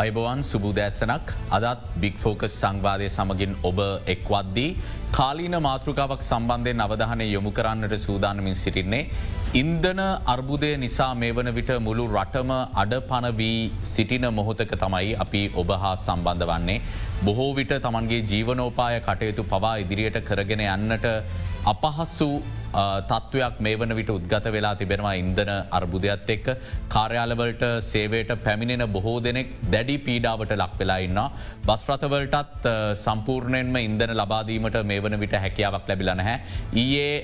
[0.00, 1.26] අයිබවන් සුබූදෑසනක්
[1.56, 3.78] අදත් බික් ෆෝකස් සංවාදය සමගින් ඔබ
[4.14, 4.70] එක්වද්දී
[5.16, 9.02] කාලීන මාතෘකාවක් සම්බන්ධයෙන් අවධානය යොමු කරන්නට සූදානමින් සිටින්නේ.
[9.60, 10.00] ඉන්දන
[10.34, 12.50] අර්බුදය නිසා මේ වන විට මුළු රටම
[12.82, 13.60] අඩ පණවී
[13.92, 16.80] සිටින මොහොතක තමයි අපි ඔබ හා සම්බන්ධ වන්නේ.
[17.22, 21.06] බොහෝ විට තමන්ගේ ජීවනෝපාය කටයුතු පවා ඉදිරියට කරගෙන යන්නට
[21.72, 22.28] අපහස්සු
[23.10, 26.46] තත්ත්වයක් මේ වන විට උද්ගත වෙලා තිබෙනවා ඉන්දන අර්බුදයක්ත් එක්ක
[26.94, 31.20] කාර්යාලවලට සේවයට පැමිණෙන බොහෝ දෙනෙක් දැඩි පීඩාවට ලක් වෙලා ඉන්න.
[31.66, 32.66] බස්රථවලටත්
[33.04, 36.40] සම්පූර්ණයෙන්ම ඉන්දන ලබාදීමට මේ වන විට හැකියාවක් ලැබිල නැහැ.
[36.82, 37.14] ඊයේ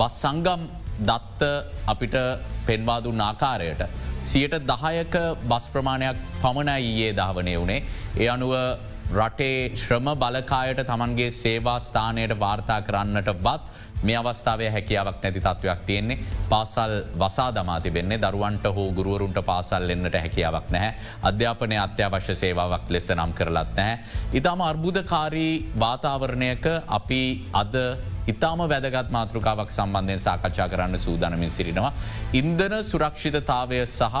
[0.00, 0.62] බස් සංගම්
[1.08, 1.50] දත්ත
[1.86, 2.16] අපිට
[2.68, 3.82] පෙන්වාදු නාකාරයට.
[4.22, 5.14] සියට දහයක
[5.50, 7.84] බස් ප්‍රමාණයක් පමණ ඊයේ ධාවනය වුණේ.
[8.16, 8.54] ඒ අනුව
[9.10, 13.62] රටේ ශ්‍රම බලකායට තමන්ගේ සේවා ස්ථානයට වාර්තා කරන්නට බත්
[14.02, 20.14] මේ අවස්ථාවේ හැකියාවක් නැති තත්වයක් තියෙන්නේ පාසල් වසා දමාති වෙන්නේ දරුවන්ට හෝ ගුරුවරුන්ට පාසල් එන්නට
[20.14, 20.94] හැකියාවක් නැහැ.
[21.22, 23.98] අධ්‍යාපනය අත්‍යවශ්‍ය සේවාවක් ලෙස නම් කරලත් නැහැ.
[24.32, 27.20] ඉතාම අර්බුදකාරී වාතාවරණයක අපි
[27.52, 27.74] අද
[28.26, 31.92] ඉතාම වැදගත් මාතෘකාවක් සම්බන්ධයෙන් සාකච්ඡා කරන්න සූදානමින් සිරිනවා.
[32.32, 34.14] ඉන්දන සුරක්ෂිතතාවය සහ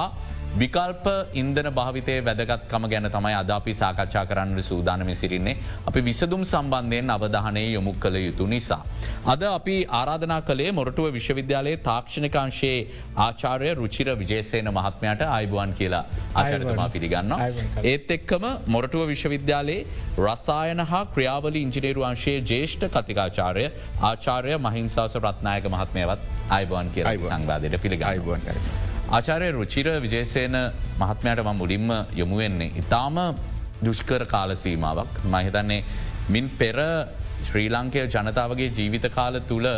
[0.52, 5.56] විකල්ප ඉන්දන භාවිතය වැදගත්කම ගැන තමයි අදාපි සාකච්ඡා කරන්න සූදානමි සිරින්නේ.
[5.86, 8.82] අපි විසදුම් සම්බන්ධයෙන් අවධානය යොමු කළ යුතු නිසා.
[9.24, 12.80] අද අපි ආරාධනා කළේ මොරටුව විශ්වවිද්‍යාලයේ තාක්ෂණකාංශයේ
[13.18, 17.32] ආචාරය රුචිර විජේසේන මහත්මයට අයිබුවන් කියලා ආචරතමා පිළිගන්න.
[17.84, 19.86] ඒත් එක්කම මොරටුව විශ්වවිද්‍යාලයේ
[20.20, 23.66] රසායන හා ක්‍රියාවලි ඉංජිනේරු අංශයේ ජේෂ්ඨ කතිකාචාරය
[24.04, 28.89] ආචාරය මහින්සාස ප්‍රත්නායක මහත්මයවත් අයිබුවන් කියලා සංවාදයට පිළිග අයිබුවන් කර.
[29.10, 30.54] ආචාරය රුචිර විජේසයන
[31.00, 32.70] මහත්මයට ම මුලින්ම යොමුවෙන්නේ.
[32.80, 33.16] ඉතාම
[33.84, 35.84] දුෂ්කර කාලසීමාවක් මහිතන්නේ
[36.28, 36.78] මින් පෙර
[37.42, 39.68] ශ්‍රී ලංකය ජනතාවගේ ජීවිත කාල තුළ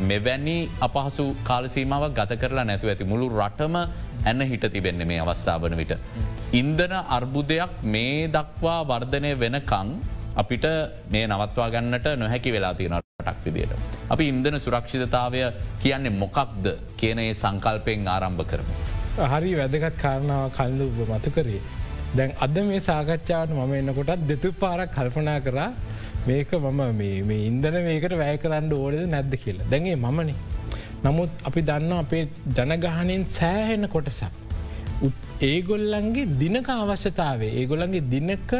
[0.00, 3.74] මෙවැනි අපහසු කාලසීමාවක් ගත කරලා නැතු ඇති මුළු රටම
[4.24, 5.94] ඇන්න හිට තිබෙන්නේ මේ අවස්ථාවන විට.
[6.52, 9.88] ඉන්දන අර්බුදයක් මේ දක්වා වර්ධනය වෙනකං
[10.36, 10.66] අපිට
[11.10, 13.72] මේ නවත්වා ගන්නට නොහැකි වෙලා තියෙන රටක් විදියට.
[14.12, 15.40] අපි ඉන්දන සුරක්ෂිතතාවය
[15.82, 16.66] කියන්නේ මොකක්ද
[17.00, 18.68] කියන ඒ සංකල්පයෙන් ආරම්භ කරම.
[19.32, 21.60] හරි වැදගත් කාරණාව කල්ලු මතු කරේ.
[22.16, 25.70] දැන් අද මේ සාකච්ඡාවට මම එන්නකොටත් දෙතු පාරක් කල්පනා කරා
[26.26, 30.36] මේක මම මේ ඉන්දන මේකට වැය කරන්න ඕඩද නැද්ද කියලා දැගේ මමනේ.
[31.04, 32.24] නමුත් අපි දන්න අපේ
[32.58, 34.32] ජනගහනෙන් සෑහෙන කොටසක්.
[35.50, 38.52] ඒගොල්ලන්ගේ දිනක අවශ්‍යතාවේ ඒගොල්ලන්ගේ දිනක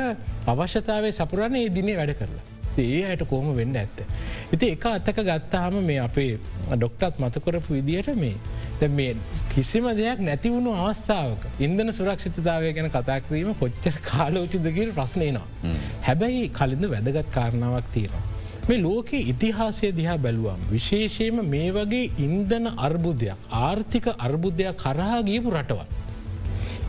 [0.53, 2.53] අවශ්‍යතාවේ සපුරන්න ඒ දිනේ වැඩ කරලා.
[2.78, 4.02] ඒ අයට කොහොම වෙන්න ඇත්ත.
[4.52, 6.38] ඉති එක අත්තක ගත්තාහම මේ අපේ
[6.72, 8.34] ඩොක්ටත් මතකොරපු විදියට මේ
[8.80, 9.16] ද මේ
[9.54, 15.48] කිසිම දෙයක් නැතිවුණු අවස්ථාවක ඉන්දන සුරක්ෂිතතාවය ගැන කතාක්රීම කොච්චර කාලෝචිදගිල් ප්‍රශ්නයනවා.
[16.02, 18.24] හැබැයි කලින්ද වැදගත් කාරණාවක් තියෙනවා.
[18.68, 20.60] මේ ලෝකයේ ඉතිහාසය දිහා බැලුවම්.
[20.70, 26.03] විශේෂයම මේ වගේ ඉන්දන අර්බුදයක් ආර්ථික අර්බුදයක් කරහා ගීපු රටවල්.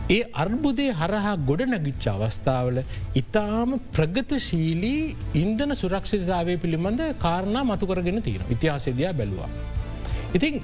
[0.08, 2.76] ඒ අර්බුදය හරහා ගොඩනැගිච්ච අවස්ථාවල
[3.14, 5.00] ඉතාම ප්‍රගතශීලී
[5.34, 9.48] ඉන්දන සුරක්ෂිතාවය පිළිබඳ කාරණා මතුකරගෙන තියෙන ඉතිහාසේදයා බැලවා.
[10.34, 10.54] ඉතින්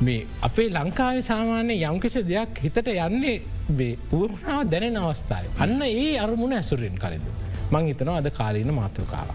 [0.00, 3.36] මේ අපේ ලංකාවේ සාමාන්‍ය යම්කිසි දෙයක් හිතට යන්නේ
[4.10, 5.44] පූර්ණාව දැනෙන අවස්ථාව.
[5.58, 7.26] අන්න ඒ අරමුණ ඇසුරෙන් කලෙද.
[7.70, 9.28] මං හිතනවා අද කාලීන මාතෘකාව.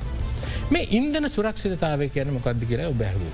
[0.71, 3.29] මේ ඉන්දන සුරක්ෂිතතාවය කියන මොකක්ද කියලා ඔබැහුව.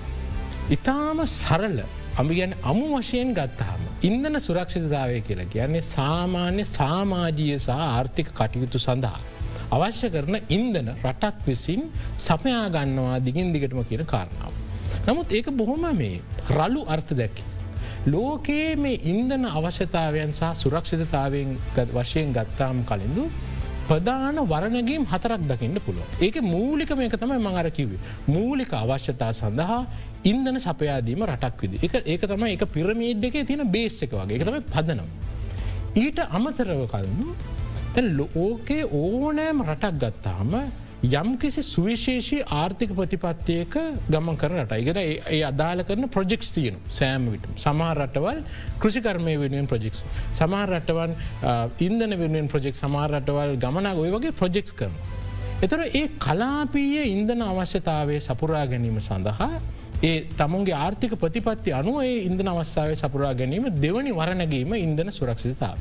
[0.71, 1.79] ඉතාම සරල
[2.21, 3.81] අපි ගැන අමු වශයෙන් ගත්තාම.
[4.09, 9.19] ඉන්දන සුරක්ෂිතතාවය කියලා කියන්නේ සාමාන්‍ය සාමාජීය සහ ආර්ථික කටයුතු සඳහා.
[9.75, 11.83] අවශ්‍ය කරන ඉන්දන රටක් විසින්
[12.27, 14.53] සපයා ගන්නවා දිගින් දිගටම කියන කාරණාව.
[15.07, 16.15] නමුත් ඒක බොහොම මේ
[16.57, 17.43] රලු අර්ථ දැකි.
[18.13, 21.53] ලෝකයේ මේ ඉන්දන අවශ්‍යතාවයන් සහ සුරක්ෂිතතාවයෙන්
[21.97, 23.25] වශයෙන් ගත්තාම කලින්දු
[23.89, 26.07] ප්‍රධාන වරණගේම් හතරක් දකින්න පුළුව.
[26.25, 27.99] ඒක මූලික මේක තමයි මඟර කිවේ.
[28.27, 29.79] මූලික අවශ්‍යතා සඳහා
[30.23, 31.77] ඉන්දන සපයාදීම රටක් විදි.
[31.83, 35.07] එක ඒක තමයි එක පිරමීඩ් එක තියෙන බේස් එක වගේ එක තමයි පදනම්.
[35.95, 37.35] ඊට අමතරව කලනු
[37.97, 40.51] ලෝකයේ ඕනෑම රටක් ගත්තාම
[41.03, 43.75] යම්කිසි සුවිශේෂී ආර්ථික ප්‍රතිපත්තියක
[44.09, 48.41] ගමන් කර රට ඉගෙන ඒ අදාල කරන ප්‍රජෙක්ස් තියන සෑම්විට සමා රටවල්
[48.81, 50.03] කෘෂිකර්මය වෙනුවෙන් ප්‍රජෙක්ස්
[50.33, 51.13] සමා රටවන්
[51.79, 54.93] ඉන්දන වෙනුවෙන් ප්‍රජෙක් සමා රටවල් ගමනක් ඔය වගේ ප්‍රජෙක්ස් කරන.
[55.61, 59.61] එතර ඒ කලාපීය ඉන්දන අවශ්‍යතාවය සපුරා ගැනීම සඳහා
[60.03, 65.77] ඒ තමුන්ගේ ආර්ථික ප්‍රතිපත්ති අනුව ඒ ඉන්දන අවස්ථාව සපුරා ගැනීම දෙවනි වරණගේම ඉන්දන සුරක්ෂිතාව.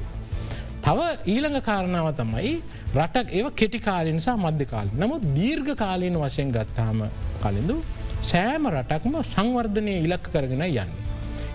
[0.84, 2.52] තව ඊළඟ කාරණාව තමයි
[2.96, 4.88] රටක් ඒව කෙටිකාලින් සහ මධ්‍යකාල.
[5.00, 7.02] නමුත් දීර්ඝ කාලීන වශයෙන් ගත්තාම
[7.42, 7.76] කලින්දු
[8.22, 10.94] සෑම රටක්ම සංවර්ධනය ඉලක්ක කරගෙන යන්න.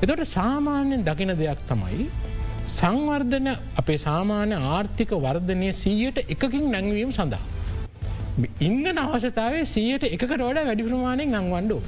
[0.04, 2.06] එතොට සාමාන්‍යෙන් දකින දෙයක් තමයි
[2.68, 3.50] සංවර්ධන
[3.82, 7.42] අපේ සාමාන්‍ය ආර්ථික වර්ධනය සීයට එකකින් නැංවීම සඳහා.
[8.60, 11.82] ඉන්න අවශ්‍යතාවේ සීයට එකට වඩ වැඩි ප්‍රමාණයෙන් නංවන්ඩෝ.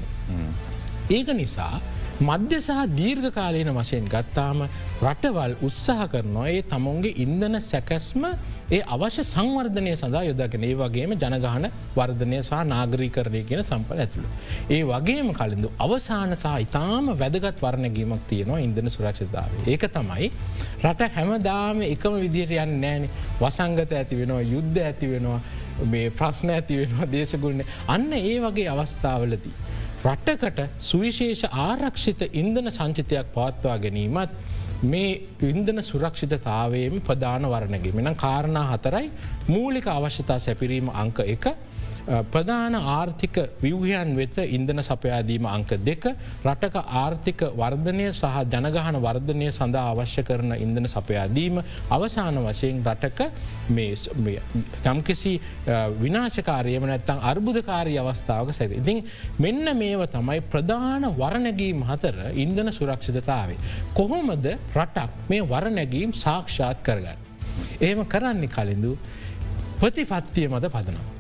[1.09, 1.81] ඒක නිසා
[2.21, 4.59] මධ්‍ය සහ දීර්ඝ කාලයන වශයෙන් ගත්තාම
[5.01, 8.23] රටවල් උත්සාහ කරනවා ඒ තමුන්ගේ ඉන්දන සැකැස්ම
[8.69, 11.65] ඒ අවශ්‍ය සංවර්ධනය සඳහා යොදගෙන ඒ වගේම ජනගහන
[11.95, 14.27] වර්ධනය සහ නාගරීකරණය කියන සම්පල ඇතුළ.
[14.69, 19.51] ඒ වගේම කලින්ඳු අවසාන සහ ඉතාම වැදගත් වරණගීමක් තියෙනවා ඉන්දන සුරක්ෂතාව.
[19.67, 20.31] ඒක තමයි
[20.83, 23.09] රට හැමදාම එකම විදිහට යන්න නෑන
[23.41, 25.39] වසංගත ඇති වෙනවා යුද්ධ ඇති වෙනවා
[25.89, 29.55] මේ ප්‍රශ්න ඇති වෙනවා දේශගුල්න අන්න ඒ වගේ අවස්ථාවලදී.
[30.03, 34.31] රටකට සුවිශේෂ ආරක්ෂිත ඉන්දන සංචිතයක් පවත්වා ගැනීමත්
[34.83, 35.11] මේ
[35.49, 39.11] ඉන්දන සුරක්ෂිතතාවයම ප්‍රධාන වරණගේ මෙනම් කාරණා හතරයි.
[39.47, 41.45] මූලික අවශ්‍යතා සැපිරීම අංක එක.
[42.05, 46.05] ප්‍රධාන ආර්ථික විවහයන් වෙත ඉන්දන සපයාදීම අංක දෙක
[46.43, 53.21] රටක ආර්ථික වර්ධනය සහ ජනගහන වර්ධනය සඳහා අවශ්‍ය කරන ඉන්දන සපයාදීම අවසාන වශයෙන් රටක
[54.85, 55.33] යම්කිසි
[56.01, 58.71] විනාශකාරයම නැත්තං අර්බුධකාරී අවස්ථාවක සැද.
[58.73, 59.03] ඉතින්
[59.39, 63.57] මෙන්න මේව තමයි ප්‍රධාන වරණැගීම් හතර ඉන්දන සුරක්ෂිතතාවේ.
[63.93, 64.45] කොහොමද
[64.75, 67.19] රටක් මේ වරණැගීම් සාක්ෂාත් කරගන්න.
[67.81, 68.97] ඒම කරන්නේ කලින්දු
[69.79, 71.12] ප්‍රතිපත්තිය මත පදනම්.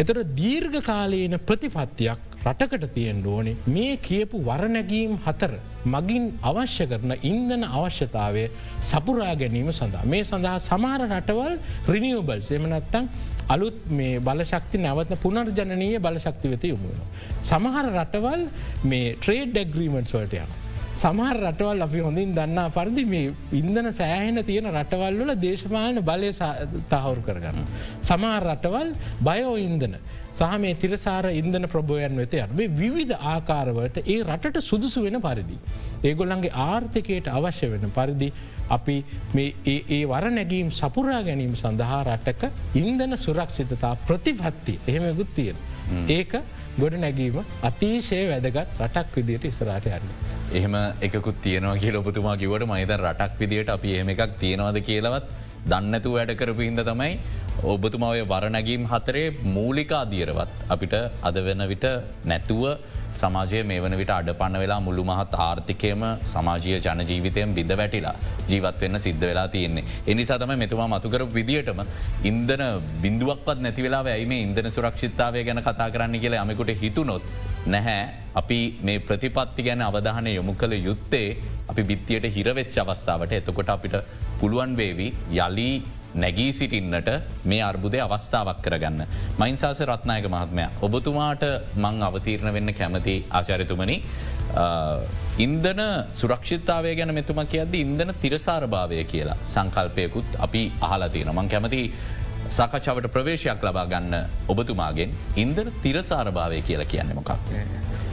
[0.00, 5.52] එතට දීර්ඝ කාලයන ප්‍රතිපත්තියක් රටකට තියෙන් ඕනේ මේ කියපු වරණැගීම් හතර
[5.86, 8.44] මගින් අවශ්‍ය කරන ඉන්දන අවශ්‍යතාවය
[8.82, 10.04] සපුරා ගැනීම සඳහා.
[10.04, 11.54] මේ සඳහා සමාර රටවල්
[11.88, 13.10] රිනිියබල් සේමනත්තං
[13.48, 17.04] අලුත් මේ බලශක්ති නැවත පුනර්ජනනීය බලශක්ති වෙත යොමුණ.
[17.42, 18.48] සමහර රටවල්
[18.84, 20.59] මේ ට්‍රේඩ් ඩැග්‍රීමෙන්ට් වලට යන.
[21.00, 26.30] සමහර රටවල් අපි හොඳින් දන්නා පරිදි මේ ඉන්දන සෑහෙන තියෙන රටවල්ල දේශපාලන බලය
[26.90, 27.60] තහවුරු කරගන්න.
[28.02, 29.94] සමහර රටවල් බයෝ ඉන්දන.
[30.32, 35.58] සහ මේ තිරසාර ඉන්දන ප්‍රබෝයන් වෙත යන මේ විවිධ ආකාරවලට ඒ රටට සුදුසු වෙන පරිදි.
[36.04, 38.30] ඒගොල්ලන්ගේ ආර්ථකයට අවශ්‍ය වෙන පරිදි
[38.68, 38.96] අපි
[39.66, 42.42] ඒ වර නැගීම් සපුරා ගැනීම සඳහා රටක
[42.82, 45.56] ඉන්දන සුරක්ෂිතතා ප්‍රතිපත්ති එහෙමකුත් තියෙන.
[46.08, 46.34] ඒක
[46.78, 50.29] ගොඩ නැගීම අතිශය වැදගත් රටක් විදියට ඉස්රාට යන්න.
[50.50, 55.26] එහෙම එකකුත් තියෙනවා කිය ඔපතුමා කිවට මහිත රටක් විදියට අපි එහෙම එකක් තියෙනවාද කියලවත්
[55.66, 57.12] දන්නතු වැඩ කරපු හිද තමයි
[57.64, 59.26] ඔබතුමාවය වරණැගීම් හතරේ
[59.56, 61.86] මූලිකා අදියරවත් අපිට අද වෙන විට
[62.24, 62.64] නැතුව
[63.14, 68.14] සමාජය මේ වන විට අඩ පන්න වෙලා මුළු මහත් ආර්ථිකයම සමාජය ජනජීවිතයෙන් බිඳ වැටිලා
[68.48, 69.84] ජීවත් වෙන්න සිද්ධ වෙලා තියෙන්නේ.
[70.06, 71.82] එනිසා තම මෙතුමා මතුකර විදිටම
[72.24, 72.64] ඉන්දන
[73.02, 77.22] බින්දුවක්වත් නැති වෙලා ඇයිම ඉන්දන සුරක්ෂිතාවය ගැන කතා කරන්න කියලා යමකුට හිතුනොත්
[77.66, 78.02] නැහැ
[78.34, 81.28] අපි මේ ප්‍රතිපත්ති ගැන අවධානය යොමු කළ යුත්තේ
[81.68, 83.96] අපි බිත්තියට හිරවෙච්ච අවස්ථාවට එතකොට අපිට
[84.40, 85.08] පුළුවන් වේවි
[85.38, 85.74] යලී
[86.14, 87.10] නැගී සිටින්නට
[87.44, 89.06] මේ අර්බුදය අවස්ථාවක් කරගන්න.
[89.38, 91.44] මයින්සාස රත්නායක මහත්මය ඔබතුමාට
[91.76, 93.96] මං අවතීරණ වෙන්න කැමති ආචාරිතුමනි
[95.38, 95.82] ඉන්දන
[96.14, 101.82] සුරක්ෂිතාවය ගැන මෙතුම කියද ඉන්දන තිරසාරභාවය කියලා සංකල්පයකුත් අපි අහලතියන මං කැමති
[102.50, 104.14] සකචාවට ප්‍රවේශයක් ලබා ගන්න
[104.48, 107.30] ඔබතුමාගෙන් ඉන්දර තිරසාරභාවය කියලා කියන්න මොකක්.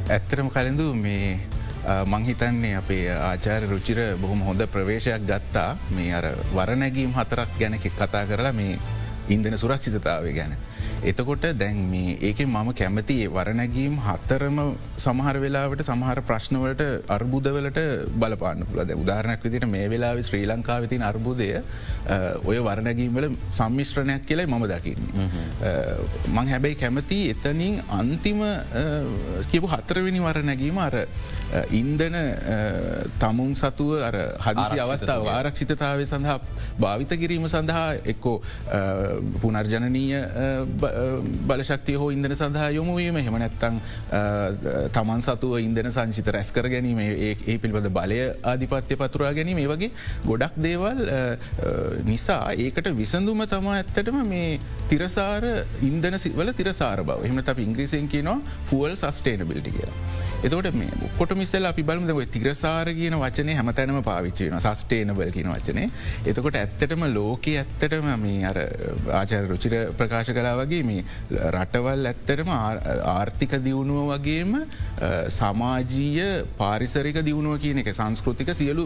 [0.09, 1.39] ඇත්තරම කලින්ඳු මේ
[1.85, 8.53] මංහිතන්නේ අපේ ආචාර රුචිර බොහොම හොඳ ප්‍රවේශයක් ගත්තා මේ අර වරනැගීම් හතරක් ගැන කතා කරලා
[8.53, 8.79] මේ
[9.29, 10.56] ඉන්දන සුරක්ෂිතතාව ගැන.
[11.03, 14.57] එතකොට දැන් මේ ඒක මම කැමති වරනැගීම් හත්තරම
[14.97, 17.79] සමහර වෙලාවට සමහර ප්‍රශ්නවලට අර්බුදවලට
[18.15, 21.49] බලපාන්න පුලද උදාරණයක් විදිට මේ වෙලාව ශ්‍රී ලංකාවතින් අර්බුදය
[22.44, 25.27] ඔය වරණැගීම්වල සම්මිශ්‍රණයක් කියලයි මම දකින්නේ.
[26.27, 28.41] මං හැබැයි කැමති එතනින් අන්තිම
[29.51, 30.95] කියපු හතරවෙනි වරණැගීම අර
[31.71, 32.17] ඉන්දන
[33.19, 36.39] තමුන් සතුව අර හදිසි අවස්ථාව ආරක්ෂිතතාව සඳහා
[36.79, 38.41] භාවිත කිරීම සඳහා එක්කෝ
[39.41, 40.22] පුනර්ජනනීය
[41.48, 43.79] බලශක්තිය හෝ ඉන්දන සඳහා යොමුවීම හෙම නැත්තං
[44.89, 49.91] තමන් සතුව ඉන්දන සංචිත රැස් කර ගැනීම ඒ පිළිබඳ බලය ආධිපත්‍ය පතුරා ගැනීම ඒ වගේ
[50.25, 51.01] ගොඩක් දේවල්
[52.06, 55.46] නිසා ඒකට විසඳුම තමා ඇත්තටම මේ තිරසාර
[55.84, 59.98] ඉන්දන සිවල තිරසාර බව එහම අප ඉංග්‍රීසියෙන් කියනවා ෆුවල් සස්ටේනබිලිටි කියලා.
[60.39, 65.88] එතකොට මේ කොට මිස්සල් අපි බලමද තිරසාර කියන වචනය හැමතැනම පාවිච්චයන සස්ටේනබල් කියන වචනේ.
[66.25, 68.58] එතකොට ඇත්තටම ලෝක ඇත්තටම මේ අර
[69.12, 71.06] ආචර රුචිර ප්‍රකාශ කලා වගේ මේ
[71.50, 74.53] රටවල් ඇත්තටම ආර්ථික දියුණුව වගේම
[75.29, 78.86] සමාජීය පාරිසරික දියුණුව කියන එක සංස්කෘතික සියලු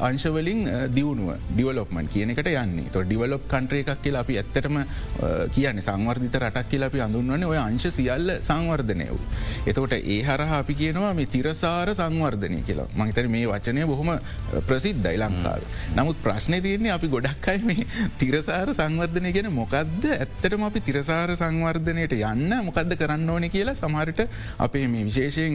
[0.00, 2.90] අංශවලින් දියුණුව ඩිවලොප්මන් කියන එකට යන්නේ.
[2.90, 4.82] තො ඩිවලොප් කන්ට්‍රේ එකක් කියලා අපි ඇත්තටම
[5.54, 9.22] කියන්නේ සංවර්ධිත රටක් කියලා අපි අඳුන්වන්නේ ඔය අංශ සියල්ල සංවර්ධනය වූ.
[9.64, 14.10] එතකොට ඒ හරහ අපි කියනවා මේ තිරසාර සංවර්ධනය කියලා මහිතර මේ වචනය බොහොම
[14.68, 15.62] ප්‍රසිද්ධයි ලංකාව.
[15.96, 17.86] නමුත් ප්‍රශ්නය තියන්නේ අපි ගොඩක්කයි මේ
[18.18, 24.22] තිරසාර සංවර්ධනය ගෙන මොකක්ද ඇත්තටම අපි තිරසාර සංවර්ධනයට යන්න මොකක්ද කරන්න ඕන කියලා සමහරට
[24.58, 25.54] අපේ මේ විශේෂයෙන්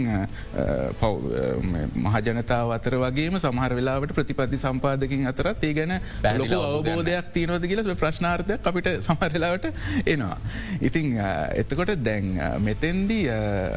[2.05, 5.95] මහජනතාව අතර වගේ සමහර වෙලාවට ප්‍රතිපති සම්පාදකින් අතරත් ඒ ගැන
[6.41, 9.65] ලොක අවබෝධයක් තියනොද කියල ප්‍රශ්නාර්ථයක් අපිට සමහරලාවට
[10.05, 10.37] එනවා.
[10.81, 11.17] ඉතිං
[11.55, 13.23] එතකොට දැන් මෙතෙන්දී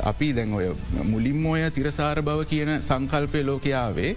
[0.04, 0.68] අපි දැන් ඔය
[1.04, 4.10] මුලින් මුලින්ම ඔය තිරසාර බව කියන සංකල්පය ලෝකයාවේ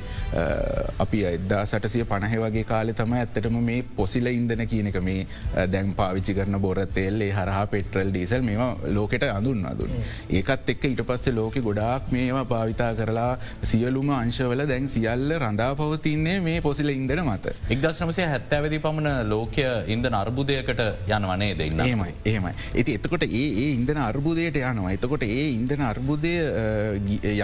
[1.00, 5.26] අපි එදදා සටසිය පණහ වගේ කාලෙ තම ඇත්තටම මේ පොසිල ඉන්දන කියන එක මේ
[5.68, 9.94] දැන් පාවිච්චි කරන බොරතෙල්ලේ හරහා පෙට්‍රල් ඩීසල් මේ ලෝකට අඳුන් අදුන්
[10.32, 13.32] ඒකත් එක්ක ඉට පස්සේ ලෝක ගොඩාක් මේවා භාවිතා කරලා
[13.66, 17.56] සියලුම අංශවල දැන් සියල්ල රඳා පවතින්නේ මේ පොසිල ඉන්දන මත.
[17.70, 24.02] එක්දශ්නමසය හැත්තෑවැදි පමණ ලෝකය ඉන්ද නර්බුදයකට යන වනේ දෙන්න ඒමයි ඒමයි ඇති එතකොට ඒ ඉන්දන
[24.02, 24.92] අර්බුදයට යනවා.
[24.92, 26.34] එතකොට ඒ ඉන්දන අර්බුදය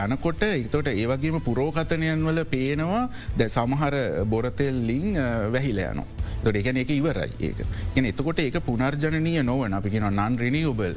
[0.05, 3.03] යනකොට එතොට ඒවගේම පුරෝකතනයන් වල පේනවා
[3.37, 5.19] ද සමහර බොරතෙල්ලිං
[5.55, 6.07] වැහිල යනවා.
[6.43, 7.59] තොට එකන එක ඉවරයි ඒක.
[7.95, 10.93] ගෙන එතකොට ඒක පුනර්ජනනය නොවන අපිගෙන නන් රනිියෝබල්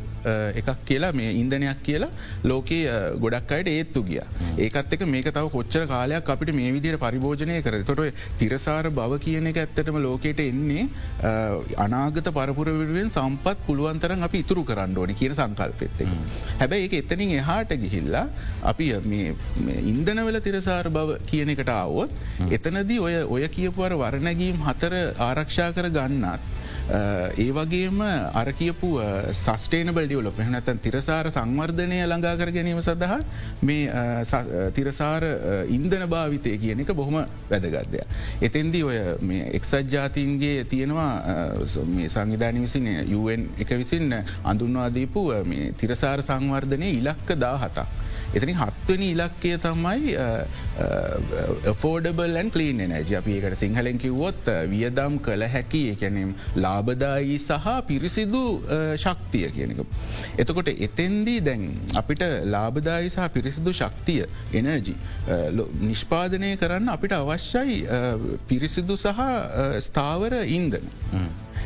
[0.60, 2.10] එකක් කියලා මේ ඉන්දනයක් කියලා
[2.44, 4.20] ලෝකයේ ගොඩක් අයට ඒත්තු ගිය.
[4.58, 9.50] ඒකත් එක මේක තව කොච්චර කාලයක් අපිට මේ විදිර පරිභෝජනය කර තොට තිරසාර බව කියන
[9.52, 10.84] එක ඇත්තටම ලෝකයට එන්නේ
[11.86, 16.12] අනාගත පරපුරවිරුවෙන් සම්පත් පුළුවන්තරන් අපි ඉතුරු කරන්න ඕන කියන සංකල්පෙත් එක
[16.60, 18.26] හැබැයි ඒක එතනින් එහාට ගිහිල්ලා
[18.62, 18.93] අපි
[19.85, 22.11] ඉන්දනවල තිරසාර බව කියන එකට අවොත්
[22.50, 26.59] එතනදී ඔය ඔය කියපුවර වරණැගීම් හතර ආරක්ෂා කර ගන්නත්.
[26.90, 28.00] ඒ වගේම
[28.35, 28.88] අර කියපු
[29.33, 33.21] සස්ටේනබල් ඩියවලොප නැතන් තිරසාර සංවර්ධනය ළඟා කර ගැනීම සඳහා
[33.62, 33.87] මේ
[34.75, 35.26] තිරසාර
[35.69, 38.02] ඉන්දන භාවිතය කියන එක බොහොම වැදගත්දය.
[38.43, 38.99] එතෙන්දී ඔය
[39.52, 41.12] එක්සත් ජාතින්ගේ තියෙනවා
[42.09, 44.14] සංවිධාන විසින් යුවෙන් එක විසින්
[44.45, 45.26] අඳුන්වාදීපු
[45.79, 47.87] තිරසාර සංවර්ධනය ඉලක්ක දා හතා.
[48.34, 50.14] එතනි හත්වනි ඉලක්කය තමයි
[51.82, 56.32] ෆෝඩබල්න් කලීන් එනජ අපි ඒකට සිංහලෙන් කිව්වොත් වියදම් කළ හැකි එකැනම්
[56.64, 58.42] ලාබදායි සහ පිරිසිදු
[59.04, 59.82] ශක්තිය කියනක.
[60.38, 61.66] එතකොට එතෙන්දී දැන්
[62.02, 64.96] අපිට ලාබදායි සහ පිරිසිදු ශක්තිය එනජි
[65.90, 67.78] නිෂ්පාදනය කරන්න අපිට අවශ්‍යයි
[68.49, 69.20] පිරිසිදු සහ
[69.88, 70.90] ස්ථාවර ඉන්දන.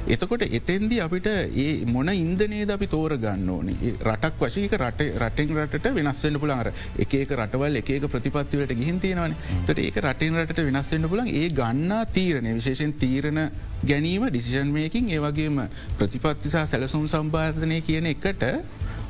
[0.07, 5.93] එතකොට එතෙන්දි අපිට ඒ මොන ඉන්දනේද අපි තෝර ගන්න ඕනි රටක් වශයක රට රටෙන් රට
[5.95, 9.37] වෙනස්සෙන්න්න පුළන්ර එකක රටවල් එක ප්‍රතිපත්තිවට ගිහින් තියෙනවන.
[9.65, 13.49] තොට ඒක රටෙන් රට වෙනස්සෙන්න්න පුළන් ඒ ගන්නා තීරණය විශේෂෙන් තීරණ
[13.83, 15.61] ගැනීම ඩිසිෂන් මේකින් ඒවගේම
[15.99, 18.45] ප්‍රතිපත්තිසා සැලසුම් සම්පාධනය කියන එකට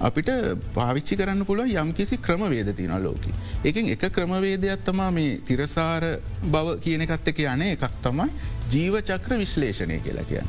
[0.01, 0.31] අපිට
[0.75, 3.27] පාවිච්චි කරන්න පුළුව යම් කිසි ක්‍රමවේද තින ලෝක.
[3.65, 8.31] එකින් එක ක්‍රමවේදයක් තමා මේ තිරසාර බව කියනකත් එක යන එකක් තමයි
[8.75, 10.43] ජීවචක්‍ර විශ්ලේෂණය කියලා කිය.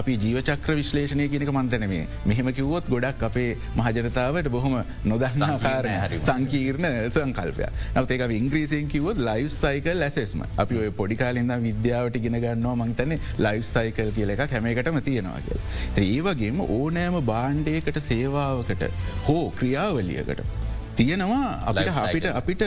[0.00, 3.48] අපි ජීවචක්‍ර විශ්ලේෂණය කියනක මන්තන මේ මෙහෙම කිව්වොත් ගොඩක් අපේ
[3.80, 4.76] මහජනතාවට බොහොම
[5.12, 12.76] නොදක්නාකාරය සංකීර්ණ සංකල්පය නවතේක ඉංග්‍රීසියෙන් කිවොත් ලයිස් සයිකල් ඇසෙස්ම අපි ඔය පොඩිකාලින්ද විද්‍යාවට ගෙන ගන්නවා
[12.82, 15.60] මංතන ලයිස් සයිකල් කියල එක හැමකටම තියෙනවා කියල.
[15.98, 18.88] ඒ වගේම ඕනෑම බාණ්ඩයකට සේවාවකට
[19.28, 20.42] හෝ ක්‍රියාවලියකට.
[20.98, 22.62] තියෙනවා අපිට අපිට අපිට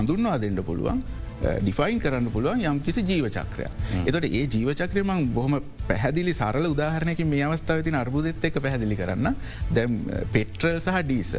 [0.00, 1.00] අඳුන්වා දෙන්න පුළුවන්
[1.40, 3.66] ඩිෆයින් කරන්න පුළුවන් යම් කිසි ජීවචක්‍රය.
[4.06, 5.56] එතට ඒ ජීවචක්‍රයමං බොහොම
[5.88, 9.36] පැහැදිලි සරල උදාහරණයක මේ අවස්ථාවතින අර්බුදෙත් එක පැහැදිලි කරන්න
[9.76, 10.00] දැම්
[10.34, 11.32] පෙට්‍රල් සහ ඩීස.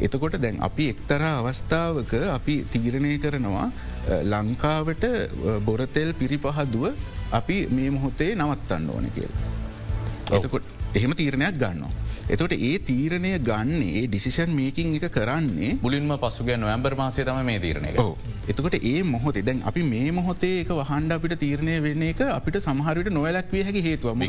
[0.00, 3.66] එතකොට දැන් අපි එක්තරා අවස්ථාවක අපි තීරණය කරනවා
[4.34, 5.06] ලංකාවට
[5.68, 6.84] බොරතෙල් පිරිපහදුව
[7.40, 9.48] අපි මේ මොහොතේ නවත්තන්න ඕන කියලා.
[10.38, 10.62] එතකොට
[10.94, 12.09] එහෙම තීරණයක් ගන්නවා.
[12.30, 17.94] එතට ඒ තීරණය ගන්නේ ඩිසිෂන් මේකින් එක කරන්නේ මුලින්ම පසුගේ නොවම්බර් මාසය තම මේ තීරණය
[18.48, 23.10] එතකොට ඒ මොහොතේ දැන් අපි මේ මොහොතේ එක වහන්ඩ අපිට තීරණය වෙන්න එක අපිට සමහරට
[23.12, 24.22] නොවලක්වේ හැකි හේතුව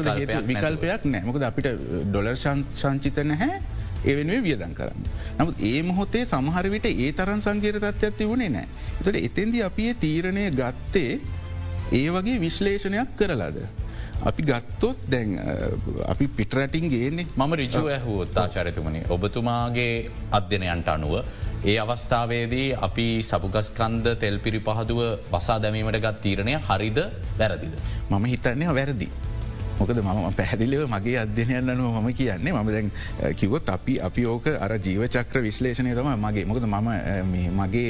[0.48, 1.70] විකල්පයක් නෑ මොකද අපිට
[2.08, 2.40] ඩොලර්
[2.76, 3.62] සංචිත නැහැ
[4.06, 5.06] එවෙනුවේ වියදන් කරන්න.
[5.38, 8.68] නමුත් ඒ මොහොතේ සමහරවිට ඒ තරන් සංකේර තත්ත්යක් තිබුණේ නෑ.
[9.00, 11.20] එතට එතෙන්දි අපි තීරණය ගත්තේ
[11.94, 13.62] ඒ වගේ විශ්ලේෂණයක් කරලාද.
[14.30, 15.30] අපි ගත්තොත් දැන්
[16.08, 19.96] අපි පිටරටින් ගේන්නේ මම රිජුව ඇහුවොත් ආචරිතුමනි ඔබතුමාගේ
[20.32, 21.16] අධ්‍යනයන්ට අනුව
[21.64, 25.02] ඒ අවස්ථාවේදී අපි සපුගස්කන්ද තෙල් පිරි පහදුව
[25.34, 27.00] වසා දැමීමට ගත් තීරණය හරිද
[27.40, 27.74] වැරදිද.
[28.10, 29.10] මම හිතන්නේ වැරදි.
[29.82, 32.92] මොකද මම පැහදිලිව මගේ අධ්‍යනයන් අනුව මම කියන්නේ ම දැන්
[33.36, 36.90] කිවොත් අපි අපි ඕක අර ජීවචක්‍ර විශ්ලේෂණය තම මගේ මොකද මම
[37.60, 37.90] මගේ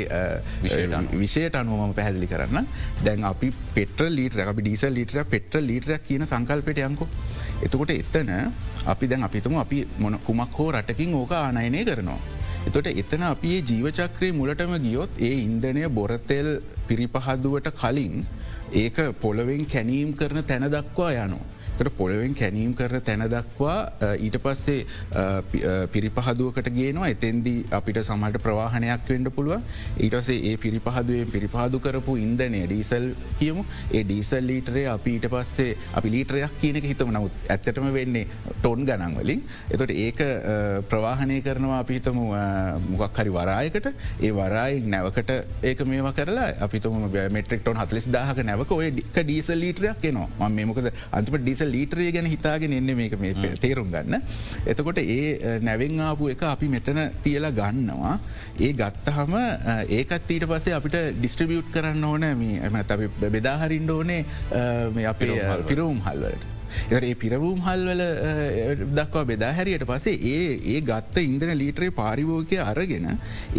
[1.13, 2.67] විෂයට අනුවම පැහැදිලි කරන්න
[3.05, 7.07] දැන් අපි පෙට ලීට අපි ඩීස ලීට පෙට ලීටරක් කියන සංකල්පට යංකු
[7.62, 8.29] එතකොට එත්තන
[8.86, 12.19] අපි දැන් අපිතුම අපි මොන කුමක් හෝ රටකින් ඕක ආනයනය කරනවා.
[12.67, 16.50] එතොට එතන අපි ජීවචක්‍රය මුලටම ගියොත් ඒ ඉන්දනය බොරතෙල්
[16.88, 18.25] පිරිපහදුවට කලින්
[18.74, 21.45] ඒක පොළොවෙන් කැනීම් කරන තැන දක්වා යනවා.
[21.82, 23.78] තට පොළවෙන් කැනීම් කර තැන දක්වා
[24.18, 24.86] ඊට පස්සේ
[25.94, 27.10] පිරිපහදුවකට ගේනවා.
[27.10, 29.62] එතෙන්දී අපිට සමට ප්‍රවාහනයක් වෙන්ඩ පුළුව
[29.98, 33.08] ඊටසේ ඒ පිරිපහදුවෙන් පිරිපහදු කරපු ඉන්දනය ඩීසල්
[33.40, 33.66] කියමු.
[33.92, 37.10] ඒ ඩීසල් ලීටරේ අපි ඊට පස්සේ අපි ලීටරයක් කියනක හිතම.
[37.10, 38.28] නමුත් ඇත්තටම වෙන්නේ
[38.60, 39.42] ටොන් ගනන් වලින්.
[39.70, 40.22] එතොට ඒක
[40.90, 42.22] ප්‍රවාහනය කරනවා අපිහිතම
[42.92, 43.90] මොකක් හරි වරායකට.
[44.22, 45.32] ඒ වරායි නැවකට
[45.64, 50.92] ඒක මේවා කරලා අපිතුම මෙට්‍රෙක්ටොන් හතලෙස් දාහක නැවක ඔය ඩික ඩීසල් ලීටරයක් නවා ම මේමකද
[51.12, 54.16] අන්තිම ඩීසල් ලීටරේ ගැන හිතාගෙන එන්න මේක මේ තේරුම් ගන්න.
[54.74, 58.16] එතකොට ඒ නැවෙන් ආපු එක අපි මෙතන තියලා ගන්නවා.
[58.66, 59.36] ඒ ගත්තහම
[60.00, 64.22] ඒකත් ඊට පසේ අපිට ඩිස්ට්‍රිබියුට් කරන්න ඕන මේ එම අපි බෙදාහරින්ඩ ඕනේ
[65.13, 65.36] අපේ
[65.70, 66.50] පිරවුම් හල්වලට.
[66.92, 68.04] ඒ පිරවූම් හල්වල
[68.98, 73.08] දක්වා බෙදා හැරියට පසේ ඒ ඒ ගත්ත ඉන්දන ලීටරේ පාරිභෝගකය අරගෙන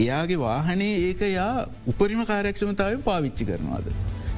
[0.04, 1.52] එයාගේ වාහනේ ඒක යා
[1.92, 3.92] උපරිම කාරක්ෂමතාවෙන් පාවිච්චි කරනවාද.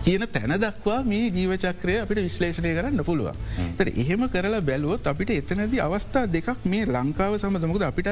[0.04, 3.38] කියන තැන දක්වා මේ ජීවචක්‍රය අපිට විශ්ලේෂණය කරන්න පුළුවන්.
[3.78, 8.11] තට එහෙම කරලා බැලුවොත් අපිට එතනද අවස්ථා දෙකක් මේ ලංකාව සමඳමකද අපිට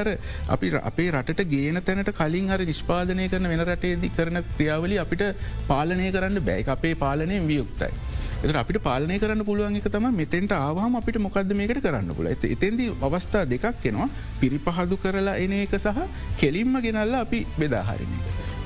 [0.55, 5.23] අපි අපේ රට ගේන තැනට කලින් හරි නිෂ්පාදනය කරන වෙන රටේදි කරන ක්‍රියාවලි අපිට
[5.69, 7.93] පාලනය කරන්න බැයි අපේ පාලනය වියුක්තයි.
[8.43, 12.43] එත අපිට පාලනය කරන්න පුළුවන් එක තම මෙතෙන්ට ආවාම අපිට මොකක්ද මේකට කරන්න පුල ඇත
[12.55, 14.09] එතෙන්දී අවස්ථා දෙකක් කෙනවා
[14.41, 16.01] පිරිපහදු කරලා එන එක සහ
[16.41, 18.17] කෙලින්ම ගෙනල්ල අපි බෙදාහරිණ.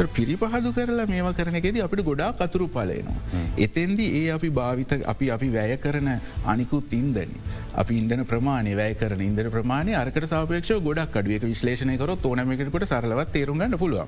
[0.06, 3.16] පිරිපහදු කරලා මේවා කරනකෙද අපිට ගොඩා කතුරු පලයනවා.
[3.58, 6.10] එතෙන්දි ඒ අපි භාවිත අපි අපි වැය කරන
[6.46, 7.32] අනිකුත් ඉන්දන.
[7.74, 13.32] අපි ඉන්දන ප්‍රමාණය වැය කරන ඉන්දර ප්‍රමාණය අරකට සාපේක්ෂ ගොඩක් අඩුවක විශ්ලේෂණය කර ඕනමකට සරලවත්
[13.32, 14.08] තේරුගන්න පුළුවන්.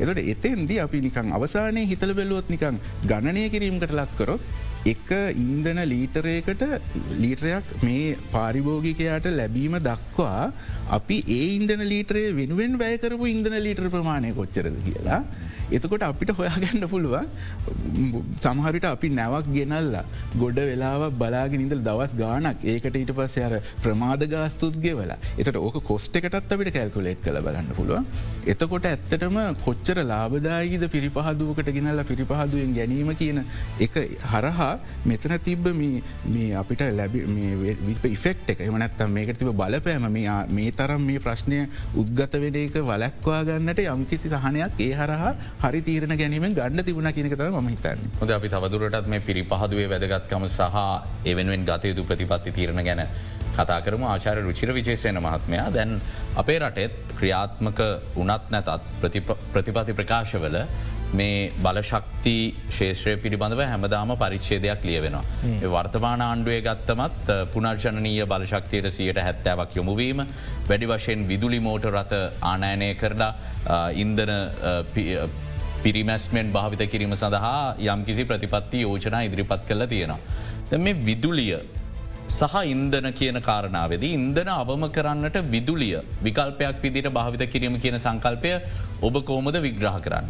[0.00, 4.40] එතට එතෙන්දි අපි නිකං අවසානය හිතල බැලුවොත් නිකං ගණනය කිරීමකට ලක්කරොත්
[4.90, 5.10] එක
[5.44, 6.62] ඉන්දන ලීටරයකට
[7.22, 10.52] ලීටරයක් මේ පාරිභෝගිකයාට ලැබීම දක්වා
[10.98, 15.20] අපි ඒ ඉන්දන ලීටරේ වෙනුවෙන් වැෑකරපු ඉන්දන ලීටර ප්‍රමාණය කොච්චරද කියලා.
[15.70, 17.26] එතකොට අපිට හොයාගන්න පුළුවන්
[18.38, 20.04] සමහරිට අපි නැවක් ගෙනල්ලා
[20.36, 25.78] ගොඩ වෙලාව බලාගෙන ඉඳල් දවස් ගානක් ඒකට ඊට පස්ස අර ප්‍රමාද ගාස්තුත්ගේ වෙලා එතට ඕක
[25.82, 28.06] කොස්ට එකටත් අපිට කැල්කුලේට් කළ බලන්න පුළුවන්.
[28.46, 33.42] එතකොට ඇත්තටම කොච්චර ලාබදායිද පිරිපහදුවකට ගෙනල්ලා පිරිපහදුවෙන් ගැනීම කියන
[33.80, 34.70] එක හරහා
[35.06, 37.18] මෙතන තිබ්බ මේ අපිට ලැබ
[38.08, 40.08] ඉෆෙක්් එක එමනත්තම් මේක තිබ බලපෑම
[40.50, 41.60] මේ තරම් මේ ප්‍රශ්නය
[41.96, 47.40] උද්ගත වෙන එක වලක්වා ගන්නට යම්කිසි සහනයක් ඒ හරහා හරි තීරණ ගැනීමෙන් ගන්න තිබුණ කියනකත
[47.40, 48.02] ම හිතන්න.
[48.20, 50.76] හොද අපි තවදුරටත් මේ පිරිපහදුවේ වැදගත්කම සහ
[51.32, 53.02] එවෙනුවෙන් ගතයුතු ප්‍රතිපත්ති තීරණ ගැන
[53.56, 54.04] කතා කරම.
[54.04, 55.72] ආචාර රුචිර විචේසයන මහත්මයා.
[55.76, 56.00] දැන්
[56.36, 57.80] අපේ රටෙත් ක්‍රියාත්මක
[58.16, 58.70] උනත් නැතත්
[59.52, 60.58] ප්‍රතිපති ප්‍රකාශවල
[61.18, 62.36] මේ බලශක්ති
[62.78, 65.24] ශේෂත්‍රය පිළිබඳව හැමදාම පරිච්චේදයක් ලියවෙනවා.
[65.74, 70.22] වර්තමාන ආණ්ඩුවේ ගත්තමත් පුනර්ජනනීය බලශක්තියට සියට හැත්තෑවක් යොමුවීම
[70.70, 73.32] වැඩි වශයෙන් විදුලි මෝට රත ආනෑනය කරලා
[74.04, 74.34] ඉන්දන
[75.82, 80.20] පිරිමැස්මෙන් භාවිත කිරීම සඳහා යම්කිසි ප්‍රතිපත්ති යෝජනා ඉදිරිපත් කළ තියෙනවා.
[80.70, 81.52] ද මේ විදුලිය
[82.28, 88.52] සහ ඉන්දන කියන කාරණාවද ඉන්දන අවම කරන්නට විදුලිය විකල්පයක් විදිට භාවිත කිරීම කියන සංකල්පය
[89.02, 90.26] ඔබ කෝමද විග්‍රහ කරන්න.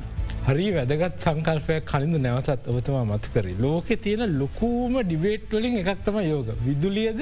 [0.49, 3.57] හරි වැදගත් සංකල්පයක් කලින්ද නැවතත් ඔබතමා මතු කරේ.
[3.59, 7.21] ලෝකෙ තියෙන ලොකූම ඩිබේට්වලින් එකක්තම යෝග විදුලියද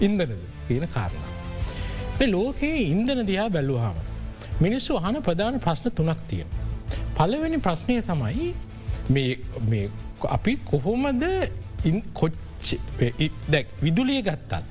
[0.00, 0.34] ඉන්දනද
[0.68, 1.24] තියෙන කාරණ.
[2.34, 3.96] ලෝකයේ ඉන්දන දිහා බැල්ලුහාම.
[4.60, 6.63] මිනිස්සු අහන ප්‍රධාන ප්‍රශ්න තුනක් තියෙන.
[7.14, 8.52] පලවෙනි ප්‍රශ්නය තමයි
[10.28, 11.24] අපි කොහොමද
[12.14, 12.74] කොච්ච
[13.80, 14.62] විදුලිය ගත්තත්.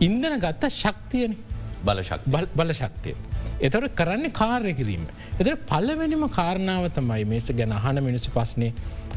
[0.00, 1.36] ඉන්දන ගත්ත ශක්තියන
[1.82, 3.14] බල ශක්තිය.
[3.60, 5.06] එතොට කරන්නේ කාර්ය කිරීම.
[5.38, 8.72] එත පල්ලවෙනිම කාරණාව තමයි මේස ගැන අහන මිනිසු පස්නේ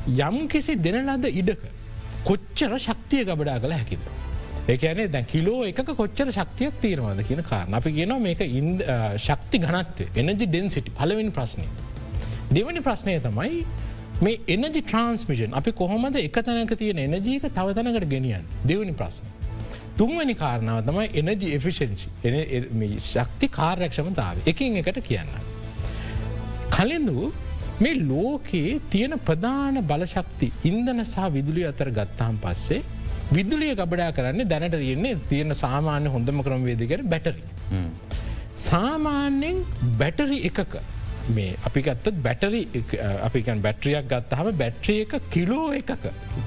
[0.07, 1.63] යම් කිසි දෙනලද ඉඩක
[2.23, 3.99] කොච්චර ශක්තිය ගබඩා කළ හැකිද.
[4.67, 8.41] ඒකනේ දැ කිලෝ එක කොච්චර ශක්තියක් තීරවාද කියන කාරණ අපි කියන මේක
[9.17, 11.67] ශක්ති ගනත්ව එනජි ඩෙන්සිටි පලවෙනි ප්‍රශ්නය.
[12.51, 13.65] දෙවනි ප්‍රශ්නය තමයි
[14.25, 19.25] මේ එනජි ට්‍රන්ස්මිෂන් අපි කොහොමද එක තැනක තියෙන එනජීක තවතනකට ගෙනියන් දෙවනි ප්‍රශ්න.
[19.99, 22.07] තුන්වනි කාරණාව තමයි එනජි එෆිෂන්සි
[23.11, 25.33] ශක්ති කාර්යක්ෂමතාව එකින් එකට කියන්න.
[26.75, 27.31] කලින්දු
[27.83, 32.81] මේ ලෝකයේ තියෙන ප්‍රධාන බලශක්ති ඉන්දන සහ විදුලි අතර ගත්තාම් පස්සේ
[33.37, 37.41] විදුලිය ගබඩා කරන්නේ දැනට තියෙන්නේ තියෙන සාමාන්‍ය හොඳම ක්‍රම වේදිකර බැටරි.
[38.67, 39.57] සාමාන්‍යෙන්
[39.99, 40.77] බැටරි එකක
[41.29, 42.61] මේ අපි ගත්තත් බැටරි
[43.21, 46.05] අපිකන් බැට්‍රියක් ගත්තහම බැට්‍රිය එක කිලෝ එකක